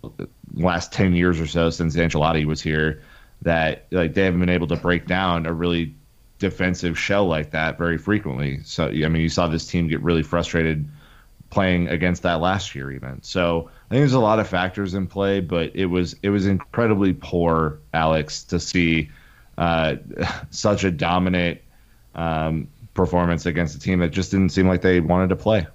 [0.54, 3.02] last ten years or so since Ancelotti was here,
[3.42, 5.94] that like they haven't been able to break down a really
[6.38, 8.60] defensive shell like that very frequently.
[8.64, 10.88] So I mean, you saw this team get really frustrated
[11.50, 13.22] playing against that last year even.
[13.22, 16.46] So I think there's a lot of factors in play, but it was it was
[16.46, 19.10] incredibly poor, Alex, to see
[19.56, 19.96] uh,
[20.50, 21.60] such a dominant
[22.14, 25.66] um, performance against a team that just didn't seem like they wanted to play.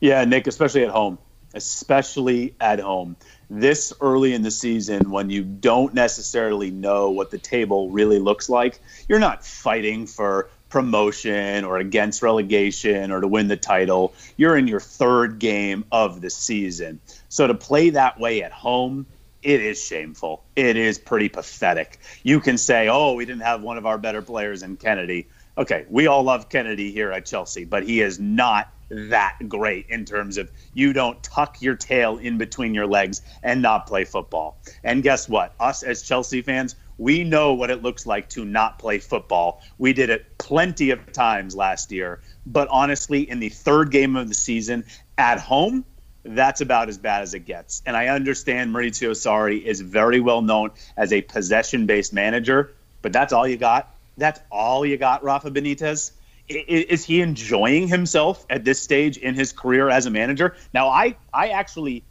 [0.00, 1.18] Yeah, Nick, especially at home,
[1.54, 3.16] especially at home.
[3.56, 8.48] This early in the season, when you don't necessarily know what the table really looks
[8.48, 14.12] like, you're not fighting for promotion or against relegation or to win the title.
[14.36, 16.98] You're in your third game of the season.
[17.28, 19.06] So to play that way at home,
[19.44, 20.42] it is shameful.
[20.56, 22.00] It is pretty pathetic.
[22.24, 25.26] You can say, oh, we didn't have one of our better players in Kenedy.
[25.56, 30.04] Okay, we all love Kenedy here at Chelsea, but he is not that great in
[30.04, 34.58] terms of you don't tuck your tail in between your legs and not play football.
[34.82, 35.54] And guess what?
[35.60, 39.62] Us as Chelsea fans, we know what it looks like to not play football.
[39.78, 42.20] We did it plenty of times last year.
[42.44, 44.84] But honestly, in the third game of the season
[45.16, 45.84] at home,
[46.24, 47.82] that's about as bad as it gets.
[47.86, 53.12] And I understand Maurizio Sarri is very well known as a possession based manager, but
[53.12, 53.93] that's all you got.
[54.16, 56.12] That's all you got, Rafa Benitez.
[56.48, 60.54] Is he enjoying himself at this stage in his career as a manager?
[60.74, 62.04] Now, I, I actually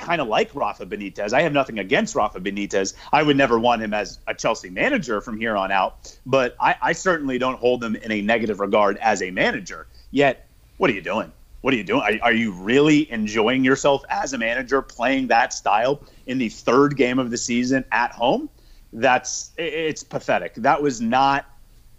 [0.00, 1.32] kind of like Rafa Benitez.
[1.32, 2.94] I have nothing against Rafa Benitez.
[3.12, 6.74] I would never want him as a Chelsea manager from here on out, but I,
[6.80, 9.86] I certainly don't hold him in a negative regard as a manager.
[10.10, 10.46] Yet,
[10.78, 11.30] what are you doing?
[11.60, 12.00] What are you doing?
[12.00, 16.96] Are, are, you really enjoying yourself as a manager playing that style in the third
[16.96, 18.48] game of the season at home?
[18.92, 20.54] That's it's pathetic.
[20.54, 21.46] That was not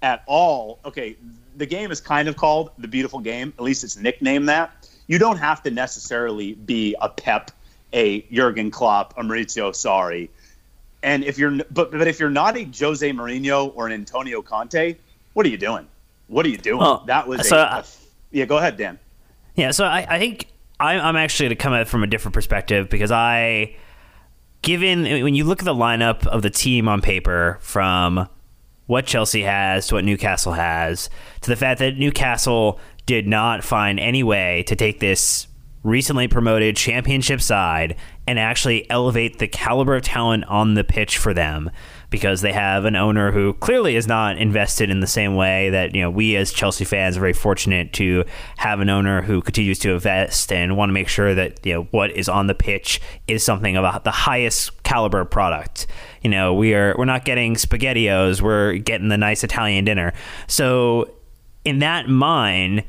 [0.02, 1.16] at all okay.
[1.58, 3.54] The game is kind of called the beautiful game.
[3.58, 4.90] At least it's nicknamed that.
[5.08, 7.52] You don't have to necessarily be a Pep
[7.94, 10.30] a Jurgen Klopp, a Maurizio Sarri.
[11.04, 14.96] And if you're but but if you're not a Jose Mourinho or an Antonio Conte,
[15.34, 15.88] what are you doing?
[16.28, 16.80] What are you doing?
[16.80, 17.86] Well, that was so a, a,
[18.32, 18.46] yeah.
[18.46, 19.00] Go ahead, Dan.
[19.56, 20.48] Yeah, so I, I think
[20.80, 23.76] I'm, I'm actually going to come at it from a different perspective because I,
[24.62, 28.28] given when you look at the lineup of the team on paper from
[28.88, 31.10] what Chelsea has to what Newcastle has
[31.42, 35.48] to the fact that Newcastle did not find any way to take this
[35.84, 37.96] recently promoted championship side
[38.28, 41.72] and actually elevate the caliber of talent on the pitch for them
[42.12, 45.96] because they have an owner who clearly is not invested in the same way that
[45.96, 48.24] you know we as Chelsea fans are very fortunate to
[48.58, 51.84] have an owner who continues to invest and want to make sure that you know
[51.92, 55.88] what is on the pitch is something about the highest caliber product.
[56.22, 60.14] You know, we are we're not getting spaghettios, we're getting the nice Italian dinner.
[60.48, 61.16] So
[61.64, 62.84] in that mind,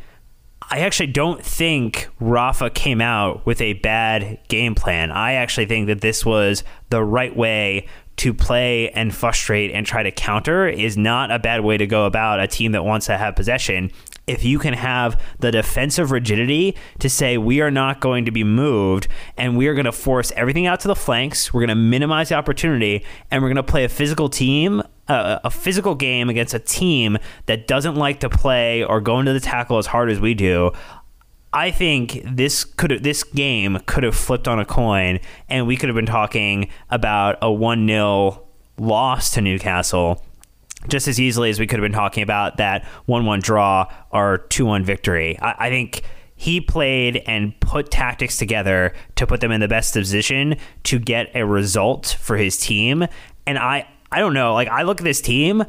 [0.71, 5.11] I actually don't think Rafa came out with a bad game plan.
[5.11, 10.03] I actually think that this was the right way to play and frustrate and try
[10.03, 13.16] to counter is not a bad way to go about a team that wants to
[13.16, 13.90] have possession.
[14.27, 18.44] If you can have the defensive rigidity to say, we are not going to be
[18.44, 21.75] moved and we are going to force everything out to the flanks, we're going to
[21.75, 26.29] minimize the opportunity, and we're going to play a physical team a, a, physical game
[26.31, 30.11] against a team that doesn't like to play or go into the tackle as hard
[30.11, 30.70] as we do.
[31.53, 35.88] I think this could this game could have flipped on a coin, and we could
[35.88, 38.43] have been talking about a one 0
[38.79, 40.25] loss to Newcastle
[40.88, 44.38] just as easily as we could have been talking about that one one draw or
[44.49, 45.38] two one victory.
[45.41, 46.03] I, I think
[46.35, 51.31] he played and put tactics together to put them in the best position to get
[51.37, 53.07] a result for his team.
[53.47, 54.53] And I, I don't know.
[54.53, 55.65] Like I look at this team,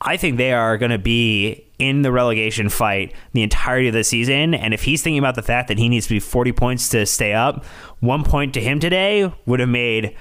[0.00, 4.04] I think they are going to be in the relegation fight the entirety of the
[4.04, 4.54] season.
[4.54, 7.06] And if he's thinking about the fact that he needs to be 40 points to
[7.06, 7.64] stay up,
[8.00, 10.16] one point to him today would have made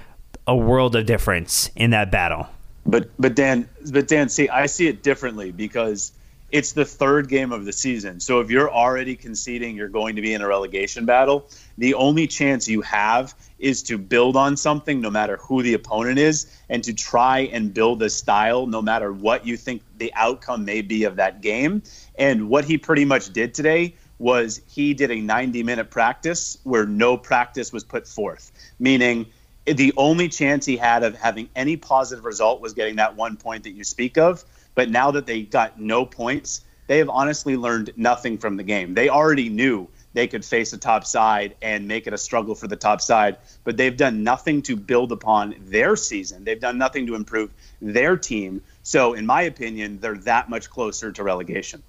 [0.45, 2.47] a world of difference in that battle.
[2.85, 6.13] But but Dan, but Dan, see, I see it differently because
[6.51, 8.19] it's the third game of the season.
[8.19, 12.27] So if you're already conceding you're going to be in a relegation battle, the only
[12.27, 16.83] chance you have is to build on something no matter who the opponent is and
[16.83, 21.03] to try and build a style no matter what you think the outcome may be
[21.03, 21.81] of that game.
[22.17, 26.85] And what he pretty much did today was he did a 90 minute practice where
[26.85, 29.27] no practice was put forth, meaning
[29.65, 33.63] the only chance he had of having any positive result was getting that one point
[33.63, 34.43] that you speak of.
[34.75, 38.93] But now that they got no points, they have honestly learned nothing from the game.
[38.93, 42.67] They already knew they could face a top side and make it a struggle for
[42.67, 46.43] the top side, but they've done nothing to build upon their season.
[46.43, 48.63] They've done nothing to improve their team.
[48.82, 51.84] So, in my opinion, they're that much closer to relegation.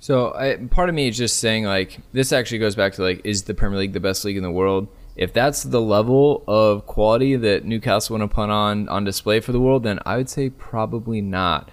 [0.00, 3.22] So, I, part of me is just saying, like, this actually goes back to, like,
[3.24, 4.88] is the Premier League the best league in the world?
[5.16, 9.52] If that's the level of quality that Newcastle want to put on on display for
[9.52, 11.70] the world, then I would say probably not.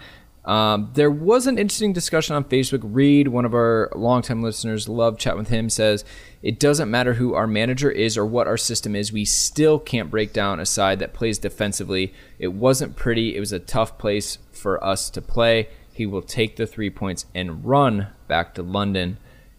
[0.48, 2.80] Um, there was an interesting discussion on Facebook.
[2.82, 6.06] Reed, one of our longtime listeners, love chat with him, says
[6.42, 10.10] it doesn't matter who our manager is or what our system is, we still can't
[10.10, 12.14] break down a side that plays defensively.
[12.40, 13.36] It wasn't pretty.
[13.36, 15.68] It was a tough place for us to play.
[15.92, 19.18] He will take the three points and run back to London.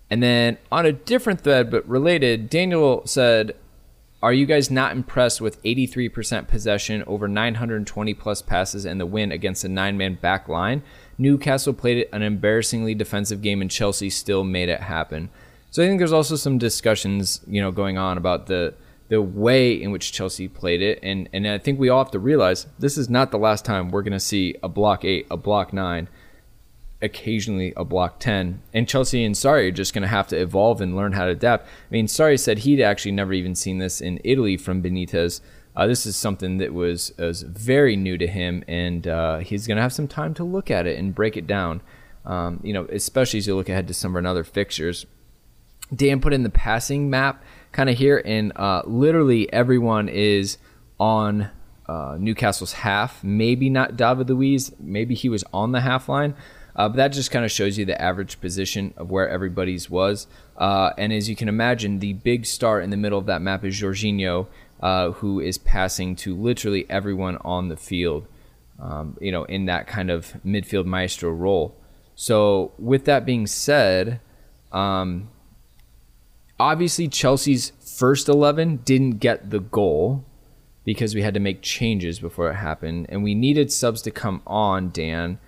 [0.08, 3.54] And then on a different thread but related, Daniel said,
[4.20, 9.30] are you guys not impressed with 83% possession over 920 plus passes and the win
[9.30, 10.82] against a nine man back line?
[11.18, 15.30] Newcastle played an embarrassingly defensive game and Chelsea still made it happen.
[15.70, 18.74] So I think there's also some discussions, you know, going on about the
[19.08, 22.18] the way in which Chelsea played it and and I think we all have to
[22.18, 25.36] realize this is not the last time we're going to see a block 8, a
[25.36, 26.08] block 9
[27.00, 28.60] occasionally a block 10.
[28.74, 31.32] And Chelsea and Sarri are just going to have to evolve and learn how to
[31.32, 31.66] adapt.
[31.66, 35.40] I mean, Sarri said he'd actually never even seen this in Italy from Benitez.
[35.76, 39.76] Uh, this is something that was, was very new to him, and uh, he's going
[39.76, 41.80] to have some time to look at it and break it down.
[42.24, 45.06] Um, you know, especially as you look ahead to summer and other fixtures.
[45.94, 50.58] Dan put in the passing map kind of here, and uh, literally everyone is
[50.98, 51.48] on
[51.86, 53.22] uh, Newcastle's half.
[53.22, 54.72] Maybe not David Luiz.
[54.78, 56.34] Maybe he was on the half line.
[56.78, 60.28] Uh, but that just kind of shows you the average position of where everybody's was.
[60.56, 63.64] Uh, and as you can imagine, the big star in the middle of that map
[63.64, 64.46] is Jorginho,
[64.80, 68.28] uh, who is passing to literally everyone on the field,
[68.80, 71.74] um, you know, in that kind of midfield maestro role.
[72.14, 74.20] So, with that being said,
[74.70, 75.30] um,
[76.60, 80.24] obviously Chelsea's first 11 didn't get the goal
[80.84, 83.06] because we had to make changes before it happened.
[83.08, 85.38] And we needed subs to come on, Dan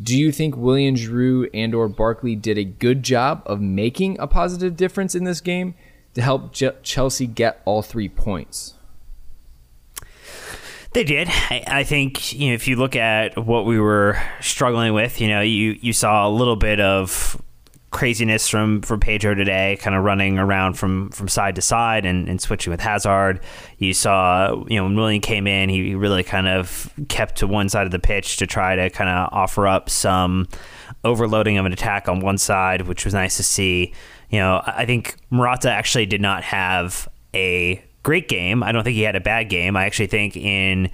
[0.00, 4.26] do you think Willian Giroud and or Barkley did a good job of making a
[4.26, 5.74] positive difference in this game
[6.14, 8.74] to help Chelsea get all three points?
[10.92, 11.28] They did.
[11.28, 15.28] I, I, think you know if you look at what we were struggling with, you
[15.28, 17.40] know, you you saw a little bit of
[17.96, 22.28] craziness from from Pedro today, kind of running around from from side to side and,
[22.28, 23.40] and switching with Hazard.
[23.78, 27.70] You saw, you know, when Willian came in, he really kind of kept to one
[27.70, 30.46] side of the pitch to try to kind of offer up some
[31.04, 33.94] overloading of an attack on one side, which was nice to see.
[34.28, 38.62] You know, I think Morata actually did not have a great game.
[38.62, 39.74] I don't think he had a bad game.
[39.74, 40.90] I actually think in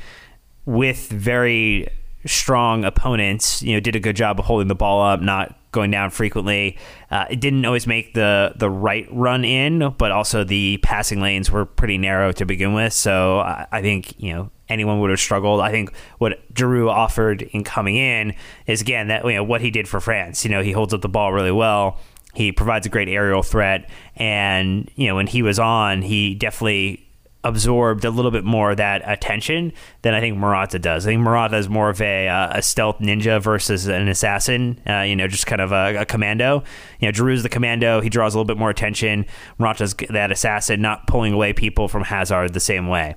[0.67, 1.89] with very
[2.27, 5.91] strong opponents, you know, did a good job of holding the ball up, not going
[5.91, 6.79] down frequently.
[7.11, 11.51] Uh, it didn't always make the the right run in, but also the passing lanes
[11.51, 12.93] were pretty narrow to begin with.
[12.93, 15.61] So I, I think you know anyone would have struggled.
[15.61, 18.35] I think what Giroud offered in coming in
[18.67, 20.45] is again that you know what he did for France.
[20.45, 21.99] You know he holds up the ball really well.
[22.35, 27.02] He provides a great aerial threat, and you know when he was on, he definitely
[27.45, 31.07] absorbed a little bit more of that attention than I think Morata does.
[31.07, 35.01] I think Morata is more of a, uh, a stealth ninja versus an assassin, uh,
[35.01, 36.63] you know, just kind of a, a, commando.
[37.01, 38.01] You know, Giroud's the commando.
[38.01, 39.27] He draws a little bit more attention.
[39.59, 43.17] Morata's that assassin, not pulling away people from Hazard the same way.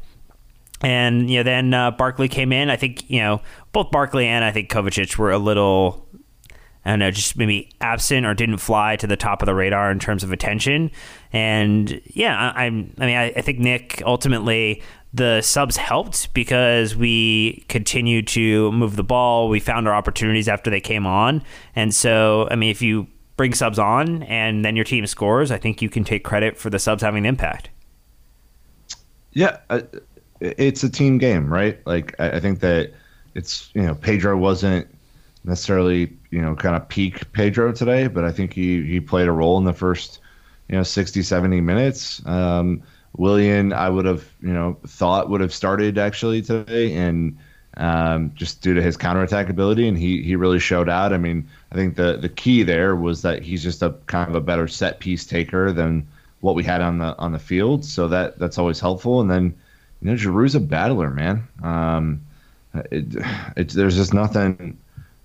[0.82, 2.70] And, you know, then uh, Barkley came in.
[2.70, 6.05] I think, you know, both Barkley and I think Kovacic were a little
[6.86, 9.92] I don't know, just maybe absent or didn't fly to the top of the radar
[9.92, 10.92] in terms of attention.
[11.34, 14.84] And yeah, I, am I mean, I, I think Nick ultimately
[15.16, 19.48] the subs helped because we continued to move the ball.
[19.48, 21.42] We found our opportunities after they came on.
[21.74, 25.58] And so, I mean, if you bring subs on and then your team scores, I
[25.58, 27.70] think you can take credit for the subs having an impact.
[29.32, 29.58] Yeah,
[30.42, 31.80] it's a team game, right?
[31.88, 32.92] Like, I think that
[33.36, 34.88] it's, you know, Pedro wasn't
[35.46, 39.32] necessarily you know kind of peak Pedro today, but I think he he played a
[39.32, 40.20] role in the first
[40.68, 42.26] you know 60 70 minutes.
[42.26, 42.84] Um,
[43.16, 47.38] Willian, I would have you know thought would have started actually today, and
[47.78, 51.14] um, just due to his counterattack ability, and he he really showed out.
[51.14, 54.36] I mean, I think the the key there was that he's just a kind of
[54.36, 56.06] a better set piece taker than
[56.42, 59.22] what we had on the on the field, so that that's always helpful.
[59.22, 59.56] And then
[60.02, 61.48] you know, Giroud's a battler, man.
[61.64, 62.26] Um,
[62.92, 63.06] it,
[63.56, 64.78] it, there's just nothing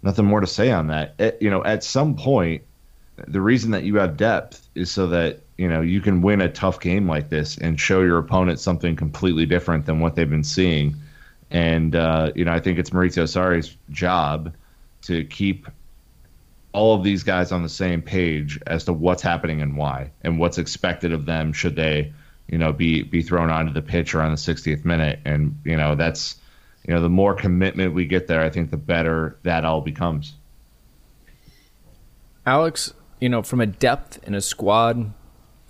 [0.03, 1.15] nothing more to say on that.
[1.19, 2.63] It, you know, at some point,
[3.27, 6.49] the reason that you have depth is so that you know you can win a
[6.49, 10.45] tough game like this and show your opponent something completely different than what they've been
[10.45, 10.97] seeing.
[11.51, 14.55] And uh, you know, I think it's Maurizio Sarri's job
[15.03, 15.67] to keep
[16.73, 20.39] all of these guys on the same page as to what's happening and why, and
[20.39, 22.13] what's expected of them should they,
[22.49, 25.19] you know, be be thrown onto the pitch around the 60th minute.
[25.25, 26.37] And you know, that's
[26.87, 30.35] you know, the more commitment we get there, I think the better that all becomes.
[32.47, 35.13] Alex, you know, from a depth in a squad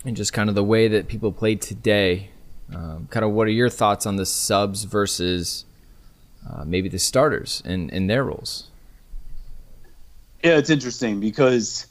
[0.04, 2.30] and just kind of the way that people play today,
[2.74, 5.64] um, kind of what are your thoughts on the subs versus
[6.48, 8.68] uh, maybe the starters in, in their roles?
[10.44, 11.86] Yeah, it's interesting because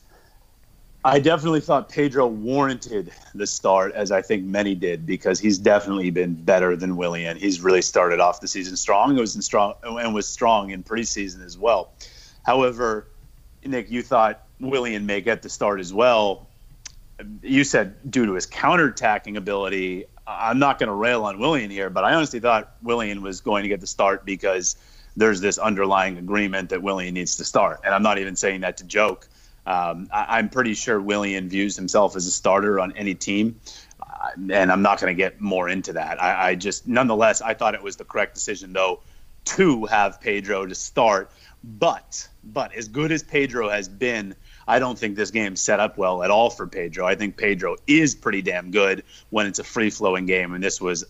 [1.06, 6.12] I definitely thought Pedro warranted the start, as I think many did, because he's definitely
[6.12, 7.38] been better than Willian.
[7.38, 9.18] He's really started off the season strong.
[9.18, 11.94] It was in strong and was strong in preseason as well.
[12.44, 13.08] However,
[13.66, 16.48] Nick, you thought Willian may get the start as well.
[17.42, 20.06] You said due to his counterattacking ability.
[20.28, 23.64] I'm not going to rail on Willian here, but I honestly thought Willian was going
[23.64, 24.76] to get the start because
[25.16, 27.80] there's this underlying agreement that Willian needs to start.
[27.86, 29.30] And I'm not even saying that to joke.
[29.66, 33.60] Um, I, am pretty sure Willian views himself as a starter on any team.
[34.02, 36.22] Uh, and I'm not going to get more into that.
[36.22, 39.02] I, I just, nonetheless, I thought it was the correct decision, though,
[39.46, 41.32] to have Pedro to start.
[41.64, 44.36] But, but as good as Pedro has been,
[44.68, 47.06] I don't think this game's set up well at all for Pedro.
[47.06, 50.80] I think Pedro is pretty damn good when it's a free flowing game, and this
[50.80, 51.06] was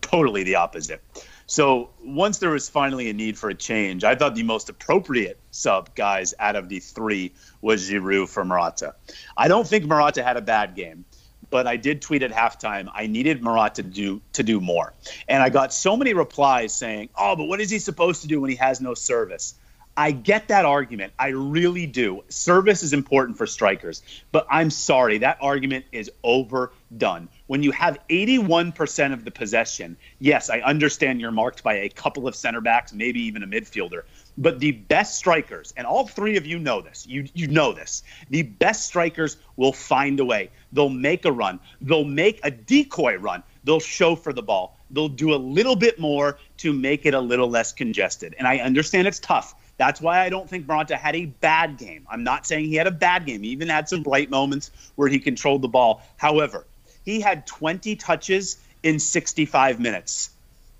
[0.00, 1.02] totally the opposite.
[1.50, 5.40] So once there was finally a need for a change, I thought the most appropriate
[5.50, 8.94] sub guys out of the three was Giroud for Morata.
[9.36, 11.06] I don't think Morata had a bad game,
[11.50, 14.94] but I did tweet at halftime I needed Morata to do to do more,
[15.26, 18.40] and I got so many replies saying, "Oh, but what is he supposed to do
[18.40, 19.56] when he has no service?"
[19.96, 21.14] I get that argument.
[21.18, 22.22] I really do.
[22.28, 27.28] Service is important for strikers, but I'm sorry, that argument is overdone.
[27.50, 32.28] When you have 81% of the possession, yes, I understand you're marked by a couple
[32.28, 34.02] of center backs, maybe even a midfielder,
[34.38, 38.04] but the best strikers, and all three of you know this, you you know this.
[38.28, 40.50] The best strikers will find a way.
[40.72, 41.58] They'll make a run.
[41.80, 43.42] They'll make a decoy run.
[43.64, 44.78] They'll show for the ball.
[44.92, 48.36] They'll do a little bit more to make it a little less congested.
[48.38, 49.56] And I understand it's tough.
[49.76, 52.06] That's why I don't think Morata had a bad game.
[52.08, 53.42] I'm not saying he had a bad game.
[53.42, 56.02] He even had some bright moments where he controlled the ball.
[56.16, 56.66] However,
[57.04, 60.30] he had 20 touches in 65 minutes.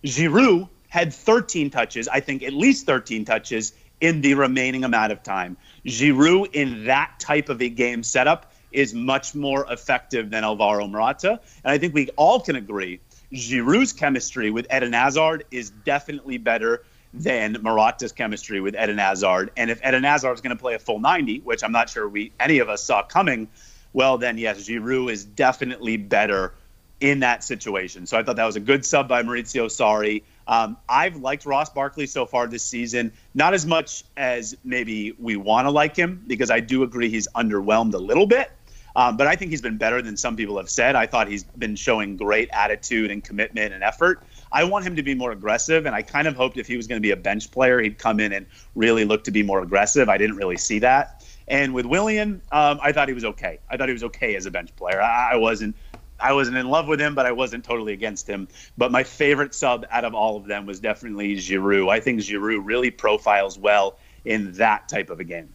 [0.05, 5.23] Giroud had 13 touches, I think at least 13 touches in the remaining amount of
[5.23, 5.57] time.
[5.87, 11.41] Giroud in that type of a game setup is much more effective than Alvaro Morata.
[11.64, 13.01] And I think we all can agree
[13.33, 19.51] Giroud's chemistry with Eden Hazard is definitely better than Morata's chemistry with Eden Hazard.
[19.57, 22.09] And if Eden Hazard is going to play a full 90, which I'm not sure
[22.09, 23.49] we any of us saw coming,
[23.93, 26.55] well, then yes, Giroud is definitely better
[27.01, 28.07] in that situation.
[28.07, 30.22] So I thought that was a good sub by Maurizio Sarri.
[30.47, 35.36] Um, I've liked Ross Barkley so far this season, not as much as maybe we
[35.36, 38.51] want to like him, because I do agree he's underwhelmed a little bit.
[38.97, 40.97] Um, but I think he's been better than some people have said.
[40.97, 44.22] I thought he's been showing great attitude and commitment and effort.
[44.53, 46.88] I want him to be more aggressive, and I kind of hoped if he was
[46.88, 49.62] going to be a bench player, he'd come in and really look to be more
[49.62, 50.09] aggressive.
[50.09, 51.20] I didn't really see that.
[51.51, 53.59] And with Willian, um, I thought he was okay.
[53.68, 55.03] I thought he was okay as a bench player.
[55.03, 55.76] I, I wasn't.
[56.20, 58.46] I wasn't in love with him, but I wasn't totally against him.
[58.76, 61.88] But my favorite sub out of all of them was definitely Giroud.
[61.90, 65.48] I think Giroud really profiles well in that type of a game.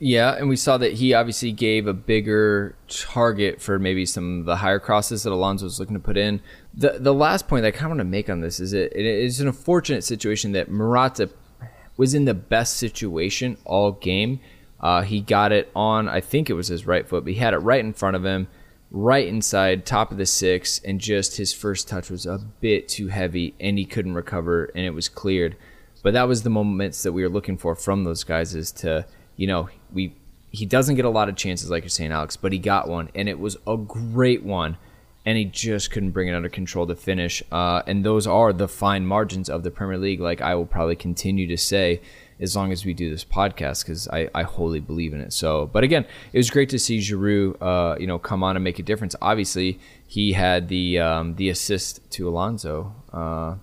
[0.00, 4.46] Yeah, and we saw that he obviously gave a bigger target for maybe some of
[4.46, 6.40] the higher crosses that Alonso was looking to put in.
[6.74, 8.92] The the last point that I kind of want to make on this is it,
[8.94, 11.30] it is an unfortunate situation that Morata
[11.96, 14.38] was in the best situation all game.
[14.80, 17.54] Uh, he got it on, I think it was his right foot, but he had
[17.54, 18.48] it right in front of him,
[18.90, 23.08] right inside, top of the six, and just his first touch was a bit too
[23.08, 25.56] heavy, and he couldn't recover, and it was cleared.
[26.02, 29.04] But that was the moments that we were looking for from those guys is to
[29.38, 30.14] you know, we
[30.50, 33.08] he doesn't get a lot of chances, like you're saying, Alex, but he got one,
[33.14, 34.76] and it was a great one,
[35.24, 37.42] and he just couldn't bring it under control to finish.
[37.52, 40.96] Uh, and those are the fine margins of the Premier League, like I will probably
[40.96, 42.00] continue to say
[42.40, 45.32] as long as we do this podcast, because I, I wholly believe in it.
[45.32, 48.64] So, but again, it was great to see Giroud, uh, you know, come on and
[48.64, 49.16] make a difference.
[49.20, 52.94] Obviously, he had the um, the assist to Alonso.
[53.12, 53.56] Uh,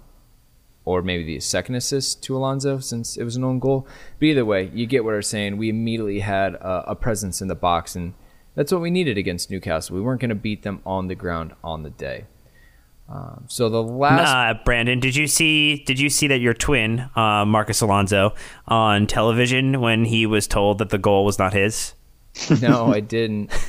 [0.86, 3.88] or maybe the second assist to Alonso since it was an own goal.
[4.20, 5.58] But either way, you get what I'm saying.
[5.58, 8.14] We immediately had a, a presence in the box, and
[8.54, 9.96] that's what we needed against Newcastle.
[9.96, 12.26] We weren't going to beat them on the ground on the day.
[13.08, 15.84] Um, so the last, uh, Brandon, did you see?
[15.84, 18.34] Did you see that your twin, uh, Marcos Alonso,
[18.68, 21.93] on television when he was told that the goal was not his?
[22.62, 23.51] no, I didn't.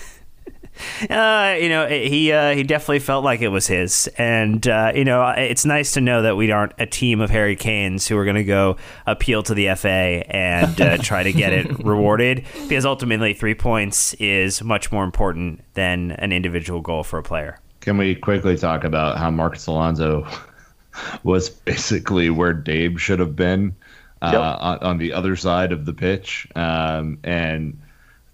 [1.09, 5.05] Uh, you know, he uh, he definitely felt like it was his, and uh, you
[5.05, 8.25] know, it's nice to know that we aren't a team of Harry Kanes who are
[8.25, 8.77] going to go
[9.07, 14.15] appeal to the FA and uh, try to get it rewarded, because ultimately, three points
[14.15, 17.59] is much more important than an individual goal for a player.
[17.87, 20.27] Can we quickly talk about how Marcos Alonso
[21.23, 23.77] was basically where Dave should have been
[24.21, 24.41] uh, yep.
[24.61, 26.49] on, on, the other side of the pitch?
[26.57, 27.81] Um, and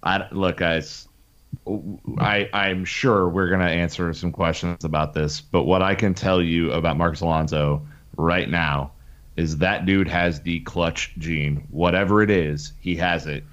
[0.03, 1.07] I look, guys
[2.19, 6.43] I I'm sure we're gonna answer some questions about this, but what I can tell
[6.43, 7.87] you about Marcos Alonso
[8.17, 8.93] right now
[9.37, 11.67] is that dude has the clutch gene.
[11.71, 13.45] Whatever it is, he has it,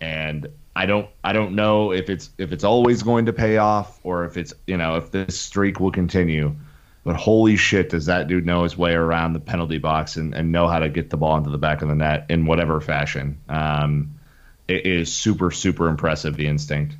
[0.00, 3.98] and I don't I don't know if it's if it's always going to pay off
[4.02, 6.54] or if it's you know if this streak will continue.
[7.02, 10.52] But holy shit, does that dude know his way around the penalty box and, and
[10.52, 13.40] know how to get the ball into the back of the net in whatever fashion?
[13.48, 14.20] Um,
[14.68, 16.94] it is super super impressive the instinct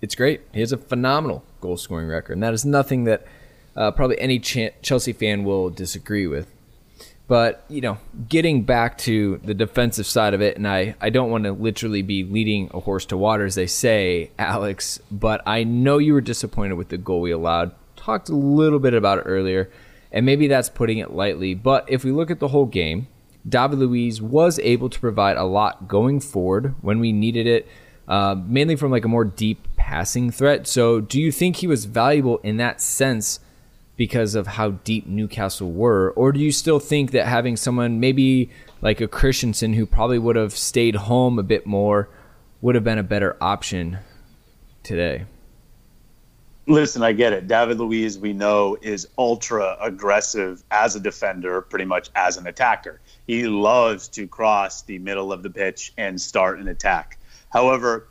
[0.00, 0.42] it's great.
[0.52, 3.26] He has a phenomenal goal scoring record, and that is nothing that
[3.76, 6.52] uh, probably any Ch- Chelsea fan will disagree with.
[7.28, 11.30] But, you know, getting back to the defensive side of it, and I, I don't
[11.30, 15.62] want to literally be leading a horse to water, as they say, Alex, but I
[15.62, 17.72] know you were disappointed with the goal we allowed.
[17.96, 19.70] Talked a little bit about it earlier,
[20.10, 21.52] and maybe that's putting it lightly.
[21.52, 23.08] But if we look at the whole game,
[23.46, 27.68] David Luiz was able to provide a lot going forward when we needed it,
[28.08, 30.66] uh, mainly from like a more deep passing threat.
[30.66, 33.40] So, do you think he was valuable in that sense
[33.98, 38.48] because of how deep Newcastle were, or do you still think that having someone maybe
[38.80, 42.08] like a Christensen who probably would have stayed home a bit more
[42.62, 43.98] would have been a better option
[44.84, 45.26] today?
[46.68, 47.48] Listen, I get it.
[47.48, 53.00] David Luiz, we know, is ultra aggressive as a defender, pretty much as an attacker.
[53.26, 57.18] He loves to cross the middle of the pitch and start an attack.
[57.50, 58.08] However,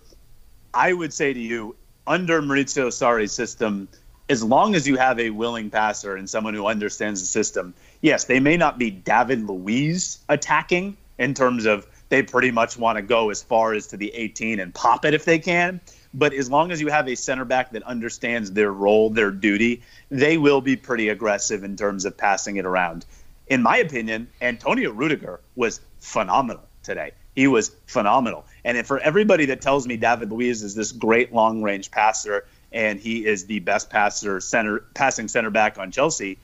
[0.74, 1.78] I would say to you,
[2.08, 3.88] under Maurizio Sarri's system,
[4.30, 8.26] as long as you have a willing passer and someone who understands the system, yes,
[8.26, 13.02] they may not be David Luiz attacking in terms of they pretty much want to
[13.02, 15.80] go as far as to the 18 and pop it if they can.
[16.14, 19.82] But as long as you have a center back that understands their role, their duty,
[20.10, 23.06] they will be pretty aggressive in terms of passing it around.
[23.48, 27.12] In my opinion, Antonio Rudiger was phenomenal today.
[27.36, 28.46] He was phenomenal.
[28.66, 32.46] And for everybody that tells me David Luiz is this great long range passer
[32.78, 36.38] and he is the best passer center passing center back on Chelsea,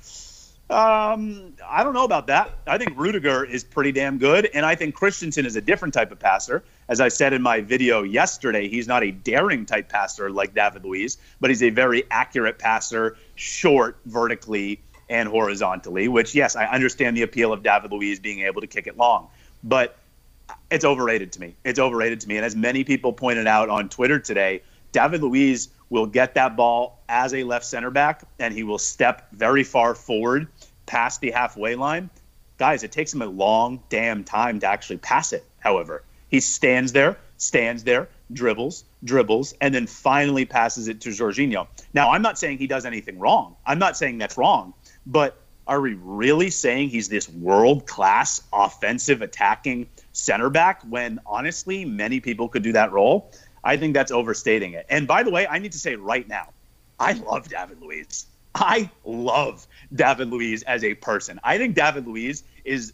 [0.68, 2.50] um, I don't know about that.
[2.66, 6.12] I think Rudiger is pretty damn good, and I think Christensen is a different type
[6.12, 6.64] of passer.
[6.88, 10.84] As I said in my video yesterday, he's not a daring type passer like David
[10.84, 14.80] Luiz, but he's a very accurate passer, short vertically
[15.10, 16.08] and horizontally.
[16.08, 19.28] Which, yes, I understand the appeal of David Luiz being able to kick it long,
[19.64, 19.98] but
[20.72, 21.56] it's overrated to me.
[21.64, 22.38] It's overrated to me.
[22.38, 24.64] And as many people pointed out on Twitter today,
[24.94, 29.28] David Luiz will get that ball as a left center back and he will step
[29.32, 30.48] very far forward
[30.88, 32.10] past the halfway line.
[32.58, 36.04] Guys, it takes him a long damn time to actually pass it, however.
[36.30, 41.68] He stands there, stands there, dribbles, dribbles, and then finally passes it to Jorginho.
[41.94, 43.56] Now, I'm not saying he does anything wrong.
[43.64, 44.74] I'm not saying that's wrong,
[45.06, 45.38] but
[45.68, 52.20] are we really saying he's this world class offensive attacking center back when honestly many
[52.20, 53.32] people could do that role?
[53.64, 54.86] I think that's overstating it.
[54.90, 56.50] And by the way, I need to say right now,
[57.00, 58.26] I love David Luiz.
[58.56, 61.40] I love David Luiz as a person.
[61.44, 62.94] I think David Luiz is,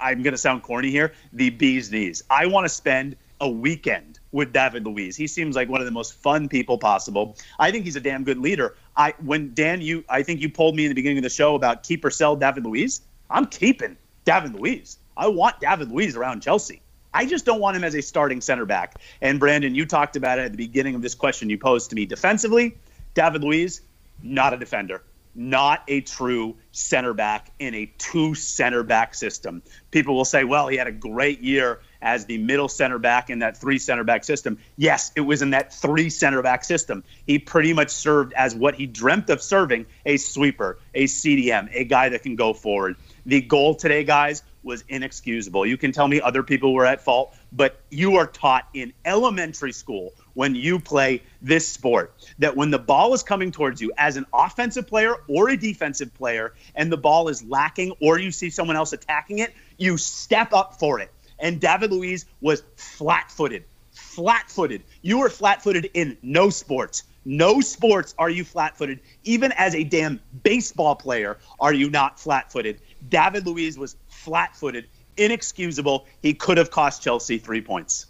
[0.00, 2.22] I'm going to sound corny here, the bee's knees.
[2.30, 5.16] I want to spend a weekend with David Luiz.
[5.16, 7.36] He seems like one of the most fun people possible.
[7.58, 8.76] I think he's a damn good leader.
[8.96, 11.56] I when Dan, you I think you pulled me in the beginning of the show
[11.56, 13.00] about keep or sell David Luiz.
[13.28, 14.96] I'm keeping David Luiz.
[15.16, 16.80] I want David Luiz around Chelsea.
[17.14, 18.96] I just don't want him as a starting center back.
[19.20, 21.96] And Brandon, you talked about it at the beginning of this question you posed to
[21.96, 22.06] me.
[22.06, 22.76] Defensively,
[23.14, 23.80] David Luiz,
[24.22, 25.02] not a defender
[25.34, 29.62] not a true center back in a two center back system.
[29.90, 33.38] People will say, well, he had a great year as the middle center back in
[33.38, 34.58] that three center back system.
[34.76, 37.04] Yes, it was in that three center back system.
[37.26, 41.84] He pretty much served as what he dreamt of serving a sweeper, a CDM, a
[41.84, 42.96] guy that can go forward.
[43.24, 45.66] The goal today, guys, was inexcusable.
[45.66, 49.72] You can tell me other people were at fault, but you are taught in elementary
[49.72, 54.16] school when you play this sport that when the ball is coming towards you as
[54.16, 58.50] an offensive player or a defensive player and the ball is lacking or you see
[58.50, 61.10] someone else attacking it, you step up for it.
[61.42, 63.64] And David Luiz was flat footed.
[63.90, 64.82] Flat footed.
[65.02, 67.02] You were flat footed in no sports.
[67.24, 69.00] No sports are you flat footed.
[69.24, 72.80] Even as a damn baseball player, are you not flat footed.
[73.10, 74.86] David Luiz was flat footed,
[75.16, 76.06] inexcusable.
[76.22, 78.06] He could have cost Chelsea three points.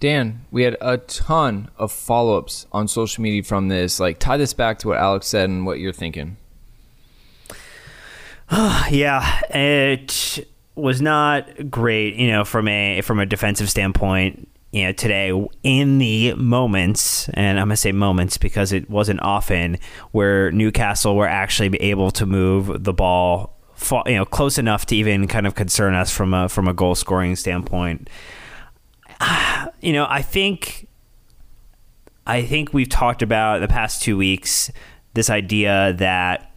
[0.00, 4.00] Dan, we had a ton of follow ups on social media from this.
[4.00, 6.36] Like, tie this back to what Alex said and what you're thinking.
[8.90, 14.48] yeah, it was not great, you know, from a from a defensive standpoint.
[14.72, 19.78] You know, today in the moments, and I'm gonna say moments because it wasn't often
[20.10, 23.56] where Newcastle were actually able to move the ball,
[24.06, 26.94] you know, close enough to even kind of concern us from a from a goal
[26.94, 28.10] scoring standpoint.
[29.80, 30.88] You know, I think
[32.26, 34.70] I think we've talked about the past two weeks
[35.12, 36.52] this idea that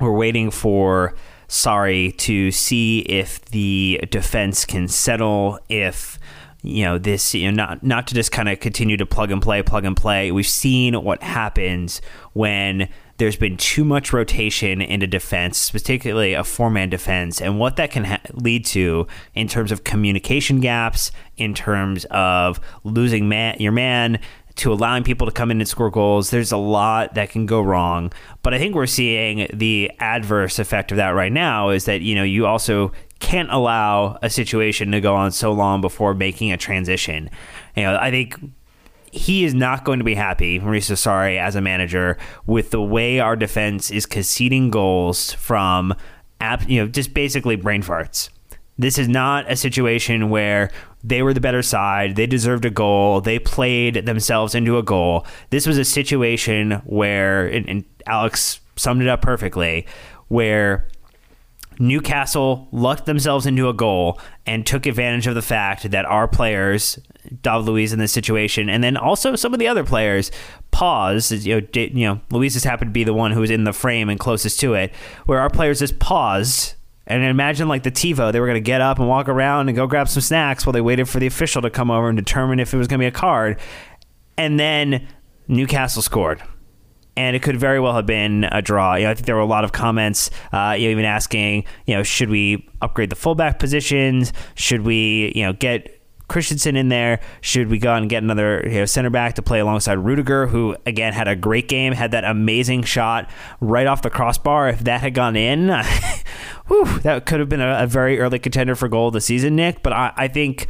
[0.00, 1.14] we're waiting for
[1.48, 6.18] Sarri to see if the defense can settle, if
[6.62, 9.42] you know this, you know, not not to just kind of continue to plug and
[9.42, 10.32] play, plug and play.
[10.32, 12.00] We've seen what happens
[12.32, 12.88] when
[13.18, 17.90] there's been too much rotation into defense, particularly a four man defense, and what that
[17.90, 23.72] can ha- lead to in terms of communication gaps, in terms of losing man, your
[23.72, 24.18] man,
[24.56, 26.30] to allowing people to come in and score goals.
[26.30, 30.92] There's a lot that can go wrong, but I think we're seeing the adverse effect
[30.92, 35.00] of that right now is that you know you also can't allow a situation to
[35.00, 37.30] go on so long before making a transition.
[37.74, 38.38] You know, I think
[39.10, 43.20] he is not going to be happy, Maurizio Sarri, as a manager, with the way
[43.20, 45.94] our defense is conceding goals from,
[46.66, 48.28] you know, just basically brain farts.
[48.76, 50.70] This is not a situation where
[51.04, 52.16] they were the better side.
[52.16, 53.20] They deserved a goal.
[53.20, 55.26] They played themselves into a goal.
[55.50, 59.86] This was a situation where, and, and Alex summed it up perfectly,
[60.28, 60.88] where
[61.78, 66.98] Newcastle lucked themselves into a goal and took advantage of the fact that our players,
[67.42, 70.30] David Luiz in this situation, and then also some of the other players,
[70.70, 71.32] paused.
[71.32, 73.74] You know, you know, Luiz just happened to be the one who was in the
[73.74, 74.94] frame and closest to it,
[75.26, 76.76] where our players just paused
[77.06, 79.76] and imagine like the TiVo, they were going to get up and walk around and
[79.76, 82.60] go grab some snacks while they waited for the official to come over and determine
[82.60, 83.58] if it was going to be a card.
[84.38, 85.06] And then
[85.46, 86.42] Newcastle scored.
[87.16, 88.96] And it could very well have been a draw.
[88.96, 91.64] You know, I think there were a lot of comments, uh, you know, even asking,
[91.86, 94.32] you know, should we upgrade the fullback positions?
[94.56, 97.20] Should we, you know, get Christensen in there?
[97.40, 100.76] Should we go and get another you know, center back to play alongside Rudiger, who
[100.86, 104.68] again had a great game, had that amazing shot right off the crossbar?
[104.68, 105.68] If that had gone in,
[106.66, 109.56] whew, that could have been a, a, very early contender for goal of the season,
[109.56, 109.82] Nick.
[109.82, 110.68] But I, I think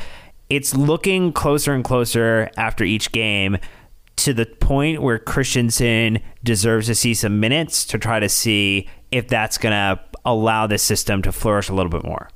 [0.50, 3.58] it's looking closer and closer after each game
[4.16, 9.28] to the point where Christensen deserves to see some minutes to try to see if
[9.28, 12.28] that's going to allow this system to flourish a little bit more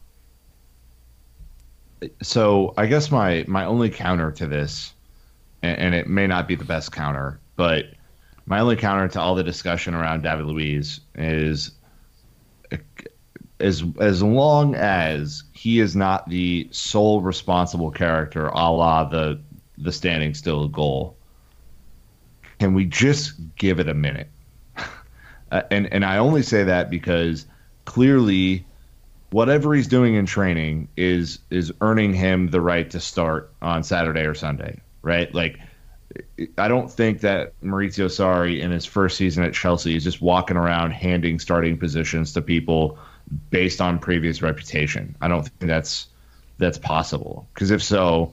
[2.22, 4.92] so I guess my my only counter to this,
[5.62, 7.86] and, and, it may not be the best counter, but
[8.46, 11.72] my only counter to all the discussion around David Luiz is
[13.61, 19.40] as as long as he is not the sole responsible character, a la the
[19.78, 21.16] the standing still goal,
[22.59, 24.28] can we just give it a minute?
[25.51, 27.46] uh, and and I only say that because
[27.84, 28.64] clearly
[29.31, 34.22] whatever he's doing in training is is earning him the right to start on Saturday
[34.22, 35.33] or Sunday, right?
[35.35, 35.59] Like
[36.57, 40.57] I don't think that Maurizio Sarri in his first season at Chelsea is just walking
[40.57, 42.99] around handing starting positions to people
[43.51, 45.14] based on previous reputation.
[45.20, 46.07] I don't think that's
[46.57, 48.33] that's possible because if so,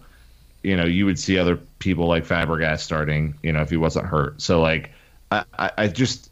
[0.63, 4.05] you know, you would see other people like Fabregas starting, you know, if he wasn't
[4.05, 4.41] hurt.
[4.41, 4.91] So like
[5.31, 6.29] I, I just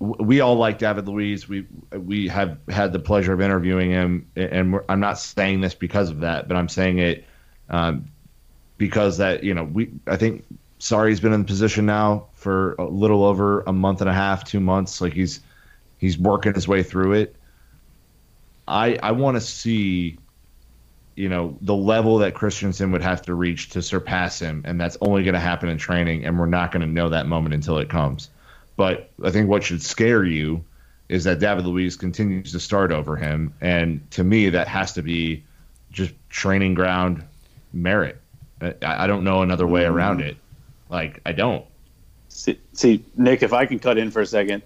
[0.00, 1.48] we all like David Luiz.
[1.48, 6.10] We we have had the pleasure of interviewing him, and I'm not saying this because
[6.10, 7.24] of that, but I'm saying it
[7.68, 8.10] um,
[8.76, 10.44] because that you know we I think
[10.78, 14.44] Sarri's been in the position now for a little over a month and a half,
[14.44, 15.00] two months.
[15.00, 15.40] Like he's
[15.98, 17.34] he's working his way through it.
[18.68, 20.18] I I want to see
[21.16, 24.96] you know the level that Christensen would have to reach to surpass him, and that's
[25.00, 27.78] only going to happen in training, and we're not going to know that moment until
[27.78, 28.30] it comes.
[28.78, 30.64] But I think what should scare you
[31.08, 35.02] is that David Luiz continues to start over him, and to me, that has to
[35.02, 35.42] be
[35.90, 37.24] just training ground
[37.72, 38.20] merit.
[38.62, 40.36] I, I don't know another way around it.
[40.88, 41.66] Like I don't.
[42.28, 44.62] See, see, Nick, if I can cut in for a second,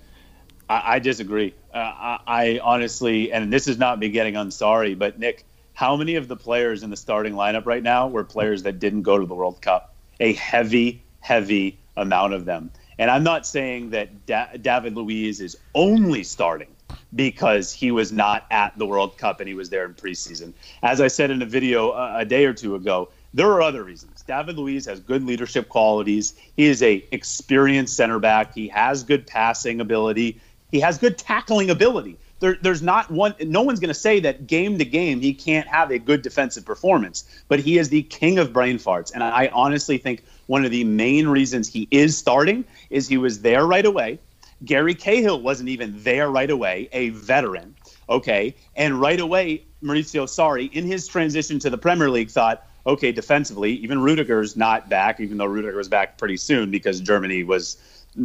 [0.68, 1.54] I, I disagree.
[1.72, 5.96] Uh, I, I honestly, and this is not me getting on Sarri, but Nick, how
[5.96, 9.16] many of the players in the starting lineup right now were players that didn't go
[9.16, 9.94] to the World Cup?
[10.20, 12.70] A heavy, heavy amount of them.
[13.02, 16.68] And I'm not saying that da- David Luiz is only starting
[17.12, 20.52] because he was not at the World Cup and he was there in preseason.
[20.84, 23.82] As I said in a video a, a day or two ago, there are other
[23.82, 24.22] reasons.
[24.22, 26.34] David Luiz has good leadership qualities.
[26.56, 28.54] He is a experienced center back.
[28.54, 30.40] He has good passing ability.
[30.70, 32.18] He has good tackling ability.
[32.42, 33.36] There, there's not one.
[33.40, 36.64] No one's going to say that game to game he can't have a good defensive
[36.66, 39.12] performance, but he is the king of brain farts.
[39.14, 43.42] And I honestly think one of the main reasons he is starting is he was
[43.42, 44.18] there right away.
[44.64, 47.76] Gary Cahill wasn't even there right away, a veteran.
[48.08, 48.56] Okay.
[48.74, 53.74] And right away, Maurizio Sarri, in his transition to the Premier League, thought, okay, defensively,
[53.74, 57.76] even Rudiger's not back, even though Rudiger was back pretty soon because Germany was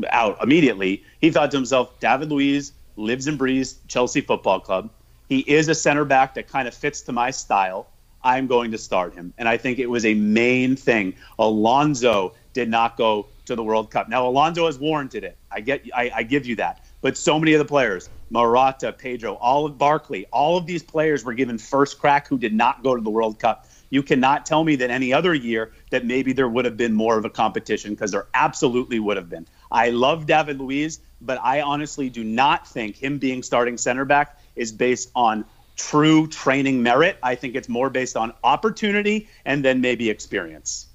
[0.09, 1.03] out immediately.
[1.21, 4.89] He thought to himself, David Luiz lives and breathes Chelsea Football Club.
[5.29, 7.87] He is a center back that kind of fits to my style.
[8.23, 9.33] I'm going to start him.
[9.37, 11.15] And I think it was a main thing.
[11.39, 14.09] Alonso did not go to the World Cup.
[14.09, 15.37] Now, Alonso has warranted it.
[15.51, 16.83] I get, I, I give you that.
[17.01, 21.23] But so many of the players, Morata, Pedro, all of Barkley, all of these players
[21.23, 23.67] were given first crack who did not go to the World Cup.
[23.89, 27.17] You cannot tell me that any other year that maybe there would have been more
[27.17, 29.47] of a competition because there absolutely would have been.
[29.71, 34.39] I love David Luiz, but I honestly do not think him being starting center back
[34.55, 35.45] is based on
[35.75, 37.17] true training merit.
[37.23, 40.87] I think it's more based on opportunity and then maybe experience.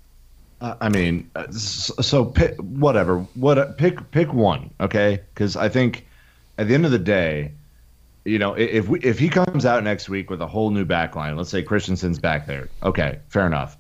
[0.61, 3.21] Uh, I mean, uh, so pick, whatever.
[3.35, 5.21] What pick pick one, okay?
[5.35, 6.07] Because I think
[6.57, 7.53] at the end of the day,
[8.25, 11.17] you know, if we, if he comes out next week with a whole new back
[11.17, 13.77] line, let's say Christensen's back there, okay, fair enough.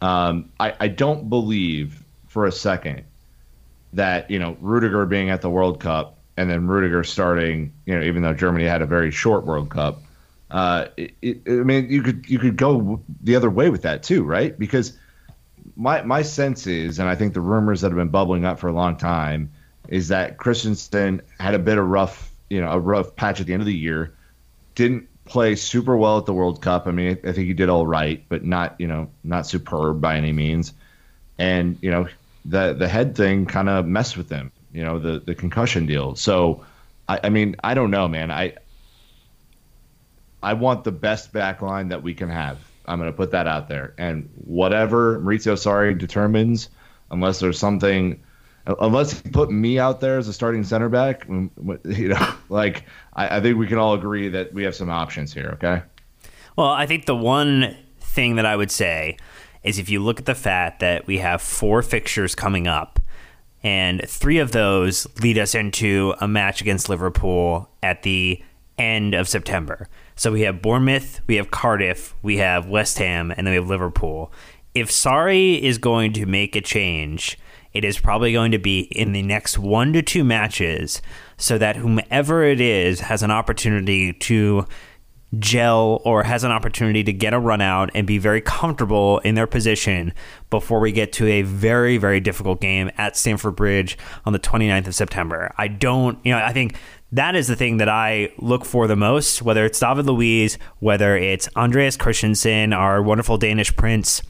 [0.00, 3.04] Um, I, I don't believe for a second
[3.92, 8.04] that you know Rudiger being at the World Cup and then Rudiger starting, you know,
[8.04, 10.02] even though Germany had a very short World Cup.
[10.50, 14.02] Uh, it, it, I mean, you could you could go the other way with that
[14.02, 14.58] too, right?
[14.58, 14.98] Because
[15.76, 18.68] my my sense is, and I think the rumors that have been bubbling up for
[18.68, 19.50] a long time,
[19.88, 23.52] is that Christensen had a bit of rough, you know, a rough patch at the
[23.52, 24.14] end of the year,
[24.74, 26.86] didn't play super well at the World Cup.
[26.86, 30.16] I mean, I think he did all right, but not, you know, not superb by
[30.16, 30.72] any means.
[31.38, 32.08] And you know,
[32.44, 34.52] the the head thing kind of messed with him.
[34.72, 36.14] You know, the the concussion deal.
[36.16, 36.64] So,
[37.08, 38.30] I, I mean, I don't know, man.
[38.30, 38.54] I
[40.42, 42.58] I want the best back line that we can have.
[42.86, 43.94] I'm going to put that out there.
[43.96, 46.68] And whatever Maurizio Sarri determines,
[47.12, 48.20] unless there's something,
[48.66, 52.84] unless he put me out there as a starting center back, you know, like
[53.14, 55.50] I, I think we can all agree that we have some options here.
[55.54, 55.82] Okay.
[56.56, 59.16] Well, I think the one thing that I would say
[59.64, 62.98] is if you look at the fact that we have four fixtures coming up,
[63.62, 68.42] and three of those lead us into a match against Liverpool at the
[68.76, 69.88] end of September.
[70.16, 73.68] So we have Bournemouth, we have Cardiff, we have West Ham, and then we have
[73.68, 74.32] Liverpool.
[74.74, 77.38] If Sarri is going to make a change,
[77.72, 81.00] it is probably going to be in the next one to two matches
[81.36, 84.66] so that whomever it is has an opportunity to
[85.38, 89.34] gel or has an opportunity to get a run out and be very comfortable in
[89.34, 90.12] their position
[90.50, 94.88] before we get to a very, very difficult game at Stamford Bridge on the 29th
[94.88, 95.52] of September.
[95.56, 96.76] I don't, you know, I think
[97.12, 101.16] that is the thing that I look for the most, whether it's David Luiz, whether
[101.16, 104.22] it's Andreas Christensen, our wonderful Danish prince.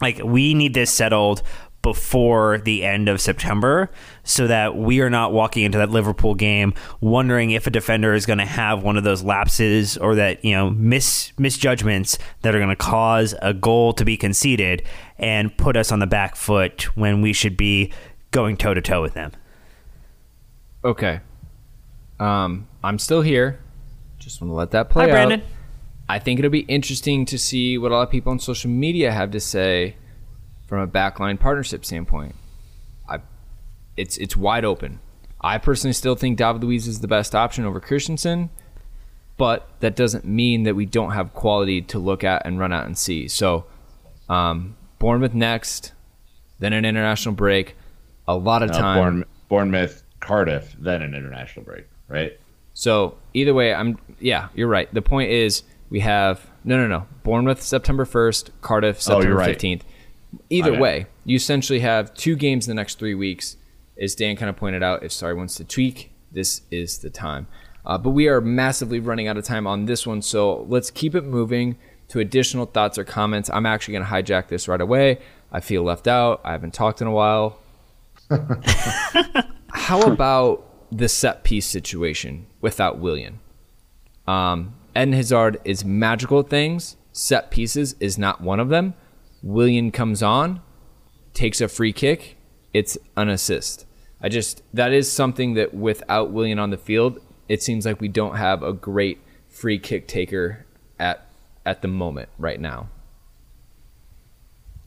[0.00, 1.42] Like, we need this settled
[1.82, 3.90] before the end of September
[4.22, 8.24] so that we are not walking into that Liverpool game wondering if a defender is
[8.24, 12.58] going to have one of those lapses or that, you know, mis misjudgments that are
[12.58, 14.82] going to cause a goal to be conceded
[15.18, 17.92] and put us on the back foot when we should be
[18.30, 19.32] going toe to toe with them.
[20.84, 21.20] Okay.
[22.20, 23.60] Um, I'm still here.
[24.18, 25.14] Just want to let that play Hi, out.
[25.14, 25.42] Brandon.
[26.08, 29.10] I think it'll be interesting to see what a lot of people on social media
[29.12, 29.96] have to say
[30.72, 32.34] from a backline partnership standpoint.
[33.06, 33.18] I,
[33.94, 35.00] it's it's wide open.
[35.38, 38.48] I personally still think David Luiz is the best option over Christensen,
[39.36, 42.86] but that doesn't mean that we don't have quality to look at and run out
[42.86, 43.28] and see.
[43.28, 43.66] So,
[44.30, 45.92] um, Bournemouth next,
[46.58, 47.76] then an international break,
[48.26, 48.98] a lot of Uh, time.
[48.98, 52.32] Bournemouth, Bournemouth, Cardiff, then an international break, right?
[52.72, 54.88] So either way, I'm yeah, you're right.
[54.94, 59.36] The point is we have no no no Bournemouth September first, Cardiff Oh, September you're
[59.36, 59.48] right.
[59.48, 59.84] fifteenth.
[60.50, 60.80] Either Okay.
[60.80, 63.56] way, you essentially have two games in the next three weeks.
[64.00, 67.46] As Dan kind of pointed out, if Sarri wants to tweak, this is the time.
[67.84, 71.14] Uh, but we are massively running out of time on this one, so let's keep
[71.14, 71.76] it moving
[72.08, 73.50] to additional thoughts or comments.
[73.52, 75.18] I'm actually going to hijack this right away.
[75.50, 76.40] I feel left out.
[76.44, 77.58] I haven't talked in a while.
[79.72, 83.40] How about the set piece situation without Willian?
[84.26, 86.96] Um, Eden Hazard is magical things.
[87.12, 88.94] Set pieces is not one of them.
[89.42, 90.60] Willian comes on,
[91.34, 92.36] takes a free kick.
[92.72, 93.86] It's an assist.
[94.20, 97.18] I just that is something that without Willian on the field,
[97.48, 99.18] it seems like we don't have a great
[99.48, 100.64] free kick taker
[100.98, 101.26] at
[101.66, 102.88] at the moment right now.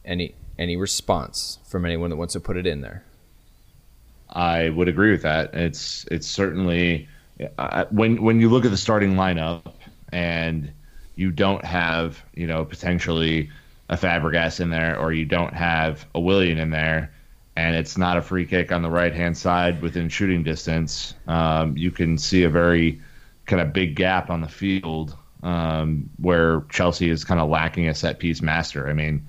[0.06, 3.04] Any any response from anyone that wants to put it in there?
[4.30, 5.54] I would agree with that.
[5.54, 7.08] It's it's certainly
[7.58, 9.74] uh, when when you look at the starting lineup
[10.12, 10.72] and
[11.16, 13.50] you don't have you know potentially
[13.90, 17.12] a Fabregas in there or you don't have a Willian in there
[17.56, 21.78] and it's not a free kick on the right hand side within shooting distance, um,
[21.78, 23.02] you can see a very
[23.46, 27.96] kind of big gap on the field um, where Chelsea is kind of lacking a
[27.96, 28.90] set piece master.
[28.90, 29.26] I mean,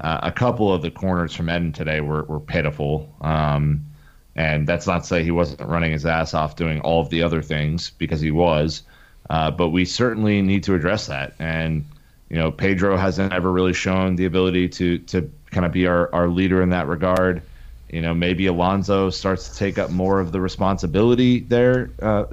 [0.00, 3.14] uh, a couple of the corners from Eden today were, were pitiful.
[3.20, 3.86] Um,
[4.34, 7.22] and that's not to say he wasn't running his ass off doing all of the
[7.22, 8.82] other things because he was.
[9.28, 11.34] Uh, but we certainly need to address that.
[11.38, 11.84] And,
[12.30, 16.14] you know, Pedro hasn't ever really shown the ability to, to kind of be our,
[16.14, 17.42] our leader in that regard.
[17.90, 21.90] You know, maybe Alonso starts to take up more of the responsibility there.
[22.00, 22.26] Uh,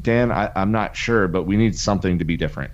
[0.00, 2.70] Dan, I, I'm not sure, but we need something to be different.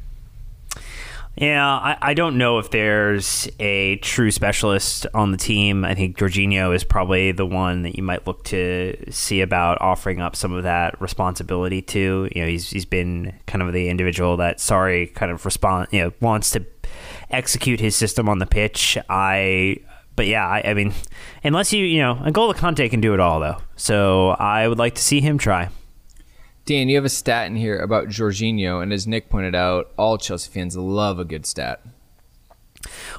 [1.37, 5.85] Yeah, I, I don't know if there's a true specialist on the team.
[5.85, 10.23] I think Jorginho is probably the one that you might look to see about offering
[10.23, 12.31] up some of that responsibility to.
[12.35, 16.05] You know, he's he's been kind of the individual that Sarri kind of respond you
[16.05, 16.65] know wants to
[17.31, 18.97] execute his system on the pitch.
[19.11, 19.81] I
[20.17, 20.95] but yeah, I, I mean,
[21.45, 23.59] unless you you know, N'Golo Kanté can do it all though.
[23.77, 25.69] So I would like to see him try.
[26.67, 30.19] Dan, you have a stat in here about Jorginho, and as Nick pointed out, all
[30.19, 31.81] Chelsea fans love a good stat.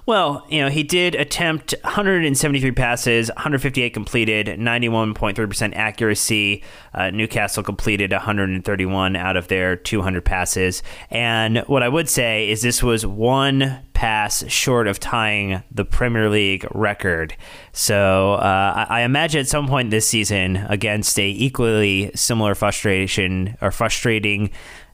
[0.05, 6.63] Well, you know, he did attempt 173 passes, 158 completed, 91.3% accuracy.
[6.93, 10.83] Uh, Newcastle completed 131 out of their 200 passes.
[11.09, 16.29] And what I would say is this was one pass short of tying the Premier
[16.29, 17.35] League record.
[17.73, 23.57] So uh, I, I imagine at some point this season, against a equally similar frustration
[23.59, 24.51] or frustrating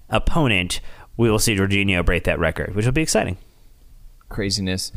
[0.09, 0.80] opponent,
[1.17, 3.38] we will see Jorginho break that record, which will be exciting
[4.30, 4.91] craziness.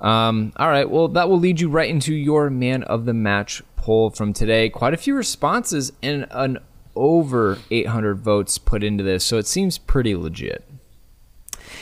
[0.00, 3.62] Um, all right, well, that will lead you right into your man of the match
[3.76, 4.68] poll from today.
[4.68, 6.58] Quite a few responses and an
[6.94, 10.64] over 800 votes put into this, so it seems pretty legit.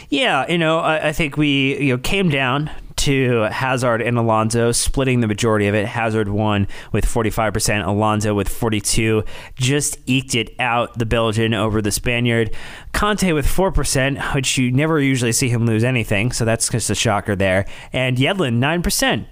[0.09, 2.71] Yeah, you know, I, I think we you know came down
[3.07, 5.87] to Hazard and Alonso, splitting the majority of it.
[5.87, 9.23] Hazard won with 45%, Alonso with 42.
[9.55, 12.53] Just eked it out, the Belgian over the Spaniard.
[12.93, 16.97] Kanté with 4%, which you never usually see him lose anything, so that's just a
[16.97, 17.65] shocker there.
[17.93, 19.27] And Yedlin, 9%.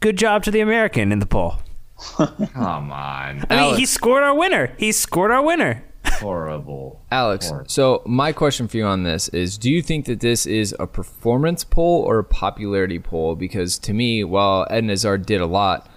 [0.00, 1.58] Good job to the American in the poll.
[2.16, 3.44] Come on.
[3.48, 4.74] I mean, he scored our winner.
[4.76, 5.84] He scored our winner.
[6.06, 7.00] Horrible.
[7.10, 7.68] Alex, Horrible.
[7.68, 10.86] so my question for you on this is do you think that this is a
[10.86, 13.36] performance poll or a popularity poll?
[13.36, 15.88] Because to me, while Eden Hazard did a lot,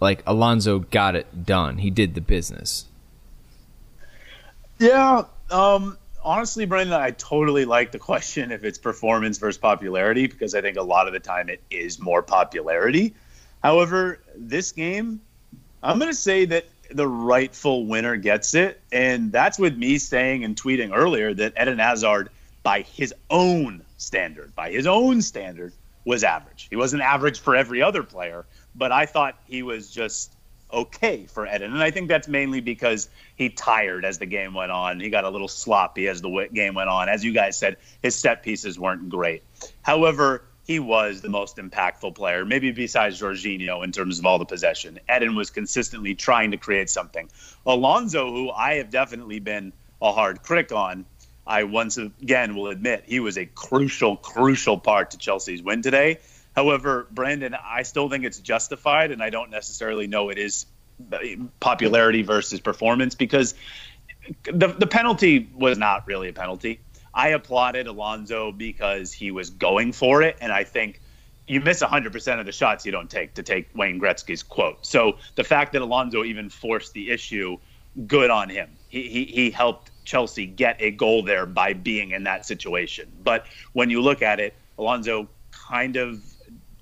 [0.00, 1.78] like Alonso got it done.
[1.78, 2.86] He did the business.
[4.78, 5.24] Yeah.
[5.50, 10.60] Um, honestly, Brandon, I totally like the question if it's performance versus popularity because I
[10.60, 13.14] think a lot of the time it is more popularity.
[13.62, 15.20] However, this game,
[15.82, 18.80] I'm going to say that the rightful winner gets it.
[18.92, 22.30] And that's with me saying and tweeting earlier that Eden Hazard,
[22.62, 25.72] by his own standard, by his own standard,
[26.04, 26.66] was average.
[26.70, 30.34] He wasn't average for every other player, but I thought he was just
[30.72, 31.72] okay for Eden.
[31.72, 35.00] And I think that's mainly because he tired as the game went on.
[35.00, 37.08] He got a little sloppy as the game went on.
[37.08, 39.42] As you guys said, his set pieces weren't great.
[39.82, 44.44] However, he was the most impactful player, maybe besides Jorginho in terms of all the
[44.44, 45.00] possession.
[45.12, 47.28] Eden was consistently trying to create something.
[47.66, 51.06] Alonso, who I have definitely been a hard critic on,
[51.44, 56.20] I once again will admit he was a crucial, crucial part to Chelsea's win today.
[56.54, 60.66] However, Brandon, I still think it's justified, and I don't necessarily know it is
[61.58, 63.56] popularity versus performance because
[64.44, 66.78] the the penalty was not really a penalty.
[67.14, 71.00] I applauded Alonso because he was going for it, and I think
[71.46, 74.86] you miss 100% of the shots you don't take to take Wayne Gretzky's quote.
[74.86, 77.56] So the fact that Alonso even forced the issue,
[78.06, 78.70] good on him.
[78.88, 83.10] He, he, he helped Chelsea get a goal there by being in that situation.
[83.24, 86.22] But when you look at it, Alonso kind of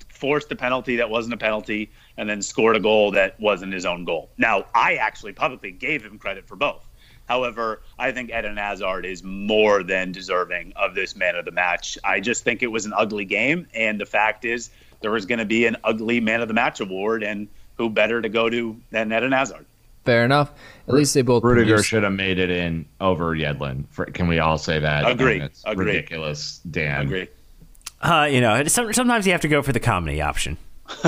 [0.08, 3.86] forced a penalty that wasn't a penalty and then scored a goal that wasn't his
[3.86, 4.30] own goal.
[4.36, 6.87] Now, I actually publicly gave him credit for both.
[7.28, 11.98] However, I think Eden Hazard is more than deserving of this man of the match.
[12.02, 14.70] I just think it was an ugly game, and the fact is
[15.02, 18.20] there was going to be an ugly man of the match award, and who better
[18.22, 19.66] to go to than Eden Hazard?
[20.04, 20.50] Fair enough.
[20.88, 21.44] At least they both.
[21.44, 23.84] Rudiger produced- should have made it in over Yedlin.
[23.90, 25.06] For, can we all say that?
[25.08, 25.40] Agree.
[25.42, 25.84] It's Agree.
[25.86, 27.02] ridiculous, Dan.
[27.02, 27.28] Agree.
[28.00, 30.56] Uh, you know, some, sometimes you have to go for the comedy option.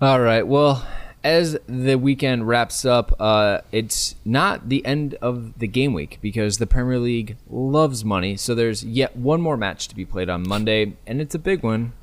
[0.00, 0.46] All right.
[0.46, 0.86] Well,
[1.26, 6.58] as the weekend wraps up, uh, it's not the end of the game week because
[6.58, 8.36] the Premier League loves money.
[8.36, 11.64] So there's yet one more match to be played on Monday, and it's a big
[11.64, 11.94] one.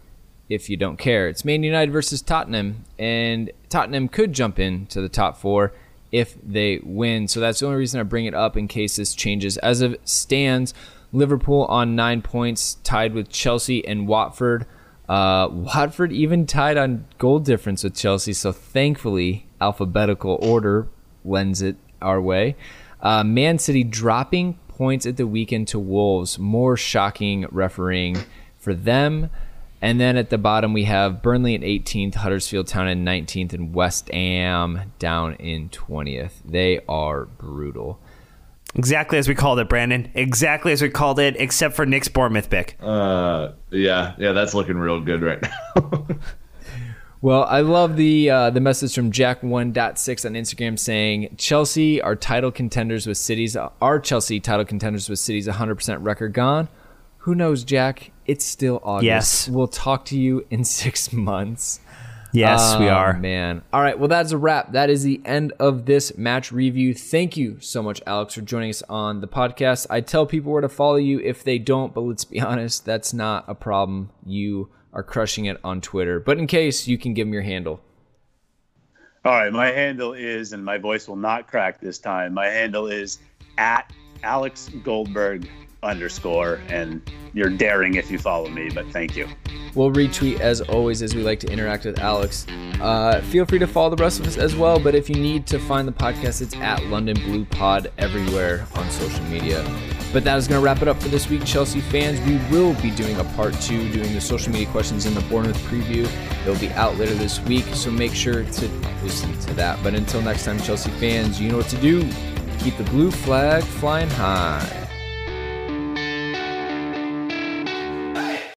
[0.49, 4.99] If you don't care, it's Man United versus Tottenham, and Tottenham could jump in to
[4.99, 5.71] the top four
[6.11, 7.29] if they win.
[7.29, 9.55] So that's the only reason I bring it up in case this changes.
[9.59, 10.73] As it stands,
[11.13, 14.65] Liverpool on nine points, tied with Chelsea and Watford.
[15.07, 20.87] Uh, Watford even tied on goal difference with Chelsea, so thankfully, alphabetical order
[21.25, 22.55] lends it our way.
[23.01, 26.39] Uh, Man City dropping points at the weekend to Wolves.
[26.39, 28.17] More shocking refereeing
[28.57, 29.29] for them.
[29.81, 33.73] And then at the bottom, we have Burnley in 18th, Huddersfield Town in 19th, and
[33.73, 36.35] West Ham down in 20th.
[36.45, 37.99] They are brutal.
[38.75, 40.09] Exactly as we called it, Brandon.
[40.15, 42.75] Exactly as we called it, except for Nick's Bournemouth pick.
[42.81, 46.07] Uh, yeah, yeah, that's looking real good right now.
[47.23, 52.51] Well, I love the uh, the message from Jack1.6 on Instagram saying Chelsea are title
[52.51, 56.67] contenders with City's are Chelsea title contenders with City's 100% record gone.
[57.19, 58.11] Who knows, Jack?
[58.25, 59.05] It's still August.
[59.05, 59.47] Yes.
[59.47, 61.79] We'll talk to you in 6 months.
[62.33, 63.13] Yes, we Oh, are.
[63.19, 63.61] Man.
[63.71, 63.97] All right.
[63.97, 64.71] Well, that's a wrap.
[64.71, 66.93] That is the end of this match review.
[66.93, 69.85] Thank you so much, Alex, for joining us on the podcast.
[69.89, 73.13] I tell people where to follow you if they don't, but let's be honest, that's
[73.13, 74.09] not a problem.
[74.25, 76.19] You are crushing it on Twitter.
[76.19, 77.81] But in case, you can give them your handle.
[79.25, 82.33] All right, my handle is, and my voice will not crack this time.
[82.33, 83.19] My handle is
[83.57, 85.47] at Alex Goldberg
[85.83, 87.01] underscore, and
[87.33, 89.27] you're daring if you follow me, but thank you.
[89.75, 92.45] We'll retweet as always as we like to interact with Alex.
[92.79, 94.79] Uh, feel free to follow the rest of us as well.
[94.79, 98.89] But if you need to find the podcast, it's at London Blue Pod everywhere on
[98.91, 99.65] social media.
[100.11, 102.19] But that is going to wrap it up for this week, Chelsea fans.
[102.21, 105.57] We will be doing a part two, doing the social media questions in the Bournemouth
[105.63, 106.07] preview.
[106.43, 108.67] It'll be out later this week, so make sure to
[109.01, 109.81] listen to that.
[109.81, 112.07] But until next time, Chelsea fans, you know what to do.
[112.59, 114.82] Keep the blue flag flying high.